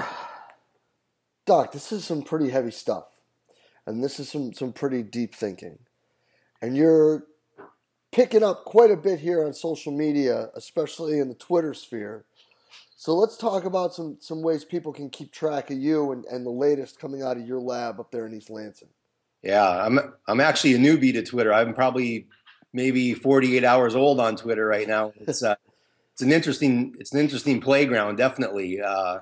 Doc, 1.46 1.72
this 1.72 1.92
is 1.92 2.04
some 2.04 2.22
pretty 2.22 2.50
heavy 2.50 2.70
stuff. 2.70 3.04
And 3.86 4.02
this 4.02 4.18
is 4.18 4.30
some, 4.30 4.52
some 4.54 4.72
pretty 4.72 5.02
deep 5.02 5.34
thinking. 5.34 5.78
And 6.62 6.76
you're 6.76 7.26
picking 8.10 8.42
up 8.42 8.64
quite 8.64 8.90
a 8.90 8.96
bit 8.96 9.20
here 9.20 9.44
on 9.44 9.52
social 9.52 9.92
media, 9.92 10.48
especially 10.54 11.18
in 11.18 11.28
the 11.28 11.34
Twitter 11.34 11.74
sphere. 11.74 12.24
So 12.96 13.14
let's 13.14 13.36
talk 13.36 13.64
about 13.64 13.92
some, 13.92 14.16
some 14.20 14.40
ways 14.40 14.64
people 14.64 14.92
can 14.92 15.10
keep 15.10 15.30
track 15.30 15.70
of 15.70 15.76
you 15.76 16.12
and, 16.12 16.24
and 16.26 16.46
the 16.46 16.50
latest 16.50 16.98
coming 16.98 17.22
out 17.22 17.36
of 17.36 17.46
your 17.46 17.60
lab 17.60 18.00
up 18.00 18.10
there 18.10 18.26
in 18.26 18.32
East 18.32 18.48
Lansing. 18.48 18.88
Yeah, 19.44 19.84
I'm 19.84 20.00
I'm 20.26 20.40
actually 20.40 20.74
a 20.74 20.78
newbie 20.78 21.12
to 21.12 21.22
Twitter. 21.22 21.52
I'm 21.52 21.74
probably 21.74 22.26
maybe 22.72 23.12
48 23.14 23.62
hours 23.62 23.94
old 23.94 24.18
on 24.18 24.36
Twitter 24.36 24.66
right 24.66 24.88
now. 24.88 25.12
It's 25.20 25.42
uh, 25.42 25.56
it's 26.12 26.22
an 26.22 26.32
interesting 26.32 26.94
it's 26.98 27.12
an 27.12 27.20
interesting 27.20 27.60
playground, 27.60 28.16
definitely. 28.16 28.80
Uh, 28.80 29.18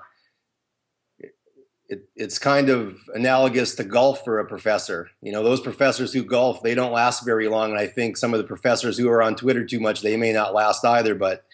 it, 1.89 2.09
it's 2.17 2.39
kind 2.39 2.71
of 2.71 2.99
analogous 3.15 3.75
to 3.75 3.85
golf 3.85 4.25
for 4.25 4.39
a 4.39 4.47
professor. 4.47 5.11
You 5.21 5.33
know, 5.33 5.43
those 5.43 5.61
professors 5.61 6.13
who 6.13 6.25
golf, 6.25 6.63
they 6.63 6.75
don't 6.75 6.93
last 6.93 7.25
very 7.25 7.49
long, 7.49 7.71
and 7.71 7.79
I 7.79 7.87
think 7.87 8.17
some 8.17 8.33
of 8.33 8.39
the 8.39 8.47
professors 8.47 8.97
who 8.97 9.11
are 9.11 9.23
on 9.23 9.35
Twitter 9.35 9.65
too 9.65 9.81
much, 9.81 10.01
they 10.01 10.17
may 10.17 10.33
not 10.33 10.55
last 10.55 10.85
either. 10.85 11.15
But 11.15 11.45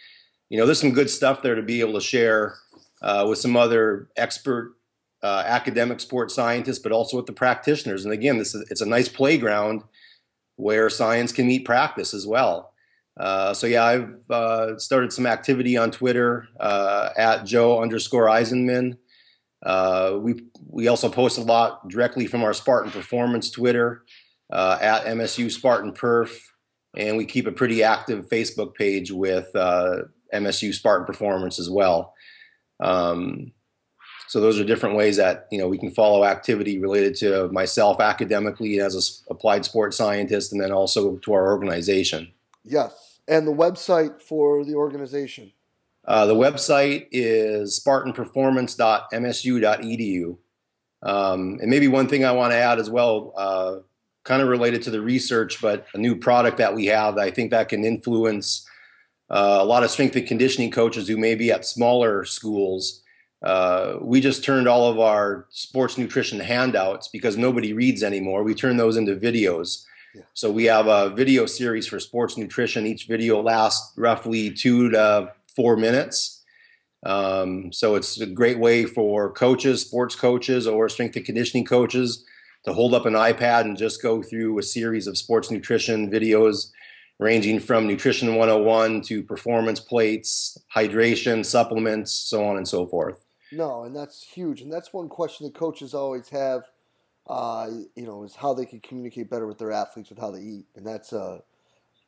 you 0.51 0.59
know, 0.59 0.67
there's 0.67 0.81
some 0.81 0.93
good 0.93 1.11
stuff 1.11 1.43
there 1.43 1.55
to 1.55 1.63
be 1.63 1.81
able 1.81 1.95
to 1.95 2.01
share 2.01 2.55
uh, 3.01 3.27
with 3.29 3.39
some 3.39 3.57
other 3.57 4.09
expert 4.17 4.75
uh, 5.23 5.43
academic 5.47 6.01
sports 6.01 6.35
scientists, 6.35 6.79
but 6.79 6.93
also 6.93 7.17
with 7.17 7.27
the 7.27 7.33
practitioners. 7.33 8.05
And 8.05 8.13
again, 8.13 8.39
this 8.39 8.55
is, 8.55 8.69
it's 8.71 8.81
a 8.81 8.87
nice 8.87 9.09
playground 9.09 9.83
where 10.57 10.91
science 10.91 11.33
can 11.33 11.47
meet 11.47 11.65
practice 11.65 12.15
as 12.15 12.27
well. 12.27 12.73
Uh, 13.19 13.53
so 13.53 13.67
yeah, 13.67 13.85
I've 13.85 14.15
uh, 14.31 14.79
started 14.79 15.13
some 15.13 15.27
activity 15.27 15.77
on 15.77 15.91
Twitter 15.91 16.49
uh, 16.61 17.11
at 17.17 17.45
Joe 17.45 17.83
underscore 17.83 18.27
Eisenmann. 18.27 18.97
Uh, 19.65 20.19
we 20.21 20.43
we 20.69 20.87
also 20.87 21.09
post 21.09 21.37
a 21.37 21.43
lot 21.43 21.89
directly 21.89 22.27
from 22.27 22.45
our 22.45 22.53
Spartan 22.53 22.93
Performance 22.93 23.51
Twitter 23.51 24.05
uh, 24.53 24.79
at 24.81 25.05
MSU 25.07 25.51
Spartan 25.51 25.93
Perf, 25.93 26.31
and 26.97 27.17
we 27.17 27.25
keep 27.25 27.49
a 27.49 27.53
pretty 27.53 27.83
active 27.83 28.29
Facebook 28.29 28.77
page 28.77 29.11
with 29.11 29.51
MSU 30.33 30.73
Spartan 30.73 31.07
Performance 31.07 31.59
as 31.59 31.69
well. 31.69 32.15
Um, 32.79 33.51
so 34.29 34.41
those 34.41 34.61
are 34.61 34.65
different 34.65 34.95
ways 34.95 35.17
that 35.17 35.49
you 35.51 35.59
know 35.59 35.67
we 35.69 35.79
can 35.79 35.91
follow 35.91 36.25
activity 36.25 36.79
related 36.79 37.17
to 37.17 37.49
myself 37.49 38.01
academically 38.01 38.79
as 38.81 38.95
an 38.95 39.03
applied 39.31 39.65
sports 39.65 39.97
scientist, 39.97 40.53
and 40.53 40.61
then 40.61 40.71
also 40.71 41.17
to 41.17 41.33
our 41.33 41.51
organization. 41.51 42.31
Yes, 42.63 43.21
and 43.27 43.47
the 43.47 43.53
website 43.53 44.21
for 44.23 44.63
the 44.65 44.75
organization. 44.75 45.53
Uh, 46.07 46.27
the 46.27 46.35
website 46.35 47.07
is 47.11 47.81
spartanperformance.msu.edu. 47.85 50.39
Um, 51.01 51.59
and 51.61 51.71
maybe 51.71 51.87
one 51.87 52.09
thing 52.09 52.25
I 52.25 52.33
want 52.33 52.51
to 52.53 52.57
add 52.57 52.79
as 52.79 52.91
well, 52.91 53.35
uh, 53.37 53.77
kind 54.25 54.41
of 54.43 54.49
related 54.49 54.83
to 54.83 54.91
the 54.91 55.03
research, 55.03 55.61
but 55.61 55.87
a 55.95 55.99
new 55.99 56.17
product 56.17 56.57
that 56.59 56.75
we 56.75 56.87
have 56.87 57.15
that 57.17 57.25
I 57.25 57.31
think 57.31 57.51
that 57.51 57.69
can 57.69 57.85
influence 57.85 58.67
uh, 59.31 59.59
a 59.61 59.65
lot 59.65 59.85
of 59.85 59.91
strength 59.91 60.17
and 60.17 60.27
conditioning 60.27 60.71
coaches 60.71 61.07
who 61.07 61.19
may 61.19 61.35
be 61.35 61.53
at 61.53 61.67
smaller 61.67 62.25
schools 62.25 63.03
uh, 63.43 63.99
we 64.01 64.21
just 64.21 64.43
turned 64.43 64.67
all 64.67 64.91
of 64.91 64.99
our 64.99 65.47
sports 65.51 65.97
nutrition 65.97 66.41
handouts 66.41 67.09
because 67.09 67.37
nobody 67.37 67.73
reads 67.73 68.03
anymore. 68.03 68.43
We 68.43 68.55
turn 68.55 68.77
those 68.77 68.97
into 68.97 69.15
videos. 69.15 69.85
Yeah. 70.15 70.23
So 70.35 70.51
we 70.51 70.65
have 70.65 70.87
a 70.87 71.11
video 71.11 71.47
series 71.47 71.87
for 71.87 72.01
sports 72.01 72.37
nutrition. 72.37 72.87
Each 72.87 73.07
video 73.07 73.41
lasts 73.41 73.93
roughly 73.97 74.51
two 74.51 74.91
to 74.91 75.33
four 75.55 75.77
minutes. 75.77 76.43
Um, 77.07 77.73
so 77.73 77.95
it's 77.95 78.21
a 78.21 78.27
great 78.27 78.59
way 78.59 78.85
for 78.85 79.33
coaches, 79.33 79.83
sports 79.83 80.17
coaches, 80.17 80.67
or 80.67 80.89
strength 80.89 81.15
and 81.15 81.25
conditioning 81.25 81.65
coaches 81.65 82.25
to 82.65 82.73
hold 82.73 82.93
up 82.93 83.07
an 83.07 83.15
iPad 83.15 83.63
and 83.63 83.77
just 83.77 84.03
go 84.03 84.21
through 84.21 84.59
a 84.59 84.63
series 84.65 85.07
of 85.07 85.17
sports 85.17 85.51
nutrition 85.51 86.11
videos 86.11 86.71
ranging 87.21 87.61
from 87.61 87.87
nutrition 87.87 88.35
101 88.35 89.03
to 89.03 89.23
performance 89.23 89.79
plates, 89.81 90.59
hydration, 90.75 91.45
supplements, 91.45 92.13
so 92.13 92.45
on 92.45 92.57
and 92.57 92.67
so 92.67 92.87
forth. 92.87 93.25
No, 93.51 93.85
and 93.85 93.97
that's 93.97 94.23
huge, 94.23 94.61
and 94.61 94.73
that's 94.73 94.93
one 94.93 95.09
question 95.09 95.47
that 95.47 95.55
coaches 95.55 95.95
always 95.95 96.29
have. 96.29 96.65
Uh, 97.27 97.69
you 97.97 98.07
know, 98.07 98.25
is 98.25 98.35
how 98.35 98.55
they 98.55 98.67
can 98.67 98.81
communicate 98.81 99.31
better 99.31 99.47
with 99.47 99.59
their 99.59 99.73
athletes 99.73 100.11
with 100.11 100.19
how 100.19 100.31
they 100.31 100.41
eat, 100.41 100.67
and 100.77 100.87
that's 100.87 101.13
uh, 101.13 101.41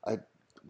I'm 0.07 0.23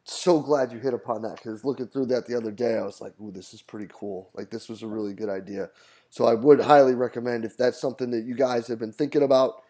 so 0.04 0.40
glad 0.40 0.72
you 0.72 0.78
hit 0.80 0.94
upon 0.94 1.22
that 1.22 1.36
because 1.36 1.64
looking 1.64 1.88
through 1.88 2.06
that 2.06 2.26
the 2.26 2.36
other 2.36 2.52
day, 2.52 2.78
I 2.78 2.84
was 2.84 3.00
like, 3.00 3.14
"Ooh, 3.20 3.32
this 3.32 3.54
is 3.54 3.62
pretty 3.62 3.88
cool! 3.92 4.30
Like 4.34 4.50
this 4.50 4.68
was 4.68 4.82
a 4.82 4.88
really 4.88 5.14
good 5.14 5.30
idea." 5.30 5.70
So 6.10 6.26
I 6.26 6.34
would 6.34 6.60
highly 6.60 6.94
recommend 6.94 7.44
if 7.44 7.56
that's 7.56 7.80
something 7.80 8.10
that 8.12 8.24
you 8.24 8.34
guys 8.36 8.68
have 8.68 8.78
been 8.80 8.92
thinking 8.92 9.22
about 9.22 9.62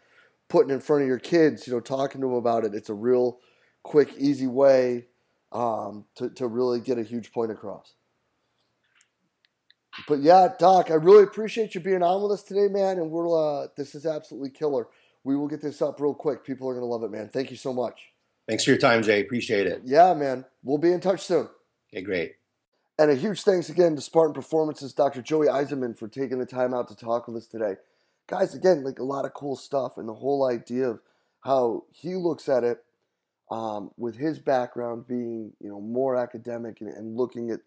putting 0.49 0.73
in 0.73 0.81
front 0.81 1.03
of 1.03 1.09
your 1.09 1.19
kids, 1.21 1.67
you 1.67 1.73
know, 1.75 1.81
talking 1.81 2.21
to 2.23 2.29
them 2.29 2.37
about 2.37 2.65
it. 2.65 2.75
It's 2.75 2.91
a 2.91 2.95
real 2.95 3.41
quick, 3.85 4.15
easy 4.19 4.49
way 4.49 5.07
um, 5.53 6.07
to 6.17 6.31
to 6.31 6.47
really 6.49 6.81
get 6.81 6.99
a 6.99 7.05
huge 7.05 7.33
point 7.33 7.53
across. 7.53 7.95
But 10.07 10.21
yeah, 10.21 10.49
Doc, 10.59 10.91
I 10.91 10.95
really 10.95 11.25
appreciate 11.25 11.75
you 11.75 11.81
being 11.81 12.03
on 12.03 12.23
with 12.23 12.33
us 12.33 12.43
today, 12.43 12.69
man. 12.69 12.99
And 12.99 13.11
we're 13.11 13.29
uh, 13.29 13.69
this 13.77 13.95
is 13.95 14.07
absolutely 14.07 14.51
killer. 14.51 14.89
We 15.25 15.37
will 15.37 15.49
get 15.49 15.61
this 15.61 15.83
up 15.83 16.01
real 16.01 16.15
quick. 16.15 16.45
People 16.45 16.69
are 16.69 16.75
gonna 16.75 16.87
love 16.87 17.03
it, 17.03 17.11
man. 17.11 17.29
Thank 17.29 17.51
you 17.51 17.57
so 17.57 17.73
much. 17.73 18.11
Thanks 18.49 18.65
for 18.65 18.71
your 18.71 18.79
time, 18.79 19.03
Jay. 19.03 19.21
Appreciate 19.21 19.67
it. 19.67 19.83
Yeah, 19.85 20.15
man. 20.15 20.45
We'll 20.63 20.79
be 20.79 20.93
in 20.93 21.01
touch 21.01 21.23
soon. 21.23 21.49
Okay, 21.93 22.03
great. 22.03 22.35
And 22.99 23.11
a 23.11 23.15
huge 23.15 23.43
thanks 23.43 23.71
again 23.71 23.97
to 23.97 24.03
Spartan 24.03 24.35
Performances, 24.35 24.93
Dr. 24.93 25.23
Joey 25.23 25.47
Eisenmann, 25.47 25.97
for 25.97 26.07
taking 26.07 26.39
the 26.39 26.47
time 26.47 26.75
out 26.75 26.89
to 26.89 26.97
talk 26.97 27.27
with 27.27 27.37
us 27.37 27.47
today. 27.47 27.77
Guys, 28.29 28.55
again, 28.55 28.85
like 28.85 28.99
a 28.99 29.05
lot 29.05 29.25
of 29.25 29.35
cool 29.35 29.57
stuff, 29.57 29.97
and 29.97 30.09
the 30.09 30.15
whole 30.15 30.47
idea 30.47 30.89
of 30.89 31.01
how 31.41 31.85
he 31.93 32.15
looks 32.15 32.49
at 32.49 32.63
it 32.63 32.85
um, 33.51 33.91
with 33.97 34.17
his 34.17 34.39
background 34.39 35.07
being, 35.07 35.53
you 35.61 35.69
know, 35.69 35.81
more 35.81 36.17
academic 36.17 36.81
and, 36.81 36.91
and 36.91 37.17
looking 37.17 37.51
at 37.51 37.61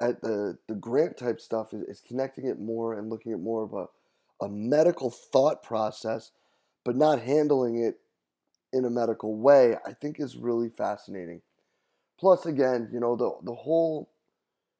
at 0.00 0.20
the, 0.20 0.58
the 0.68 0.74
grant 0.74 1.16
type 1.16 1.40
stuff 1.40 1.72
is, 1.72 1.82
is 1.82 2.02
connecting 2.06 2.46
it 2.46 2.60
more 2.60 2.98
and 2.98 3.10
looking 3.10 3.32
at 3.32 3.40
more 3.40 3.62
of 3.62 3.72
a, 3.72 4.44
a 4.44 4.48
medical 4.48 5.10
thought 5.10 5.62
process, 5.62 6.32
but 6.84 6.96
not 6.96 7.20
handling 7.20 7.82
it 7.82 7.98
in 8.72 8.84
a 8.84 8.90
medical 8.90 9.36
way, 9.36 9.76
I 9.86 9.92
think 9.92 10.20
is 10.20 10.36
really 10.36 10.68
fascinating. 10.68 11.40
Plus, 12.18 12.46
again, 12.46 12.88
you 12.92 13.00
know, 13.00 13.16
the, 13.16 13.30
the 13.42 13.54
whole 13.54 14.10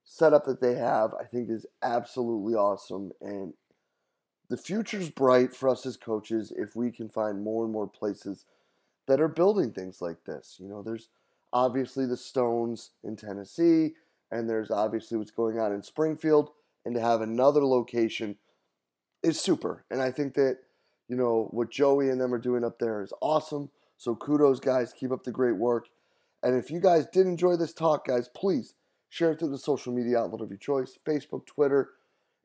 setup 0.05 0.44
that 0.46 0.61
they 0.61 0.74
have, 0.74 1.14
I 1.14 1.24
think 1.24 1.50
is 1.50 1.66
absolutely 1.83 2.55
awesome. 2.55 3.12
And 3.20 3.55
the 4.48 4.57
future's 4.57 5.11
bright 5.11 5.55
for 5.55 5.68
us 5.68 5.87
as 5.87 5.96
coaches 5.96 6.52
if 6.57 6.76
we 6.76 6.90
can 6.90 7.09
find 7.09 7.42
more 7.42 7.64
and 7.64 7.72
more 7.72 7.88
places 7.88 8.44
that 9.07 9.20
are 9.20 9.29
building 9.29 9.72
things 9.72 10.00
like 10.00 10.24
this. 10.24 10.57
You 10.61 10.68
know, 10.68 10.83
there's 10.83 11.09
obviously 11.52 12.07
the 12.07 12.16
Stones 12.16 12.90
in 13.02 13.16
Tennessee 13.16 13.94
and 14.31 14.49
there's 14.49 14.71
obviously 14.71 15.19
what's 15.19 15.31
going 15.31 15.59
on 15.59 15.73
in 15.73 15.83
Springfield, 15.83 16.51
and 16.85 16.95
to 16.95 17.01
have 17.01 17.21
another 17.21 17.65
location 17.65 18.37
is 19.23 19.41
super. 19.41 19.85
And 19.91 20.01
I 20.01 20.11
think 20.11 20.35
that, 20.35 20.59
you 21.09 21.17
know, 21.17 21.49
what 21.51 21.71
Joey 21.71 22.09
and 22.09 22.21
them 22.21 22.33
are 22.33 22.39
doing 22.39 22.65
up 22.65 22.79
there 22.79 23.03
is 23.03 23.12
awesome. 23.21 23.71
So 23.97 24.15
kudos, 24.15 24.61
guys. 24.61 24.93
Keep 24.93 25.12
up 25.12 25.25
the 25.25 25.33
great 25.33 25.57
work. 25.57 25.89
And 26.43 26.57
if 26.57 26.71
you 26.71 26.81
guys 26.81 27.07
did 27.12 27.27
enjoy 27.27 27.57
this 27.57 27.73
talk, 27.73 28.07
guys, 28.07 28.29
please 28.29 28.75
share 29.09 29.33
it 29.33 29.39
to 29.41 29.49
the 29.49 29.59
social 29.59 29.93
media 29.93 30.19
outlet 30.19 30.43
of 30.43 30.51
your 30.51 30.59
choice 30.59 30.99
Facebook, 31.07 31.47
Twitter, 31.47 31.91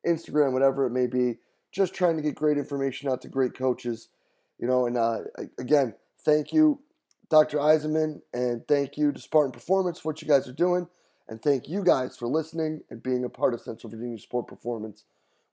Instagram, 0.07 0.53
whatever 0.53 0.85
it 0.85 0.91
may 0.91 1.07
be. 1.07 1.37
Just 1.71 1.93
trying 1.93 2.17
to 2.17 2.23
get 2.23 2.35
great 2.35 2.57
information 2.57 3.09
out 3.09 3.21
to 3.21 3.27
great 3.27 3.53
coaches. 3.53 4.09
You 4.57 4.67
know, 4.67 4.85
and 4.85 4.97
uh, 4.97 5.19
again, 5.59 5.95
thank 6.23 6.53
you, 6.53 6.81
Dr. 7.29 7.57
Eisenmann, 7.57 8.21
and 8.33 8.67
thank 8.67 8.97
you 8.97 9.11
to 9.11 9.19
Spartan 9.19 9.51
Performance 9.51 9.99
for 9.99 10.09
what 10.09 10.21
you 10.21 10.27
guys 10.27 10.47
are 10.47 10.53
doing. 10.53 10.87
And 11.31 11.41
thank 11.41 11.69
you 11.69 11.81
guys 11.81 12.17
for 12.17 12.27
listening 12.27 12.81
and 12.89 13.01
being 13.01 13.23
a 13.23 13.29
part 13.29 13.53
of 13.53 13.61
Central 13.61 13.89
Virginia 13.89 14.19
Sport 14.19 14.47
Performance. 14.47 15.05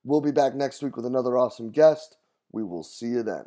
We'll 0.03 0.19
be 0.19 0.33
back 0.33 0.53
next 0.53 0.83
week 0.83 0.97
with 0.97 1.05
another 1.05 1.37
awesome 1.37 1.71
guest. 1.71 2.17
We 2.51 2.65
will 2.65 2.83
see 2.83 3.05
you 3.05 3.23
then. 3.23 3.45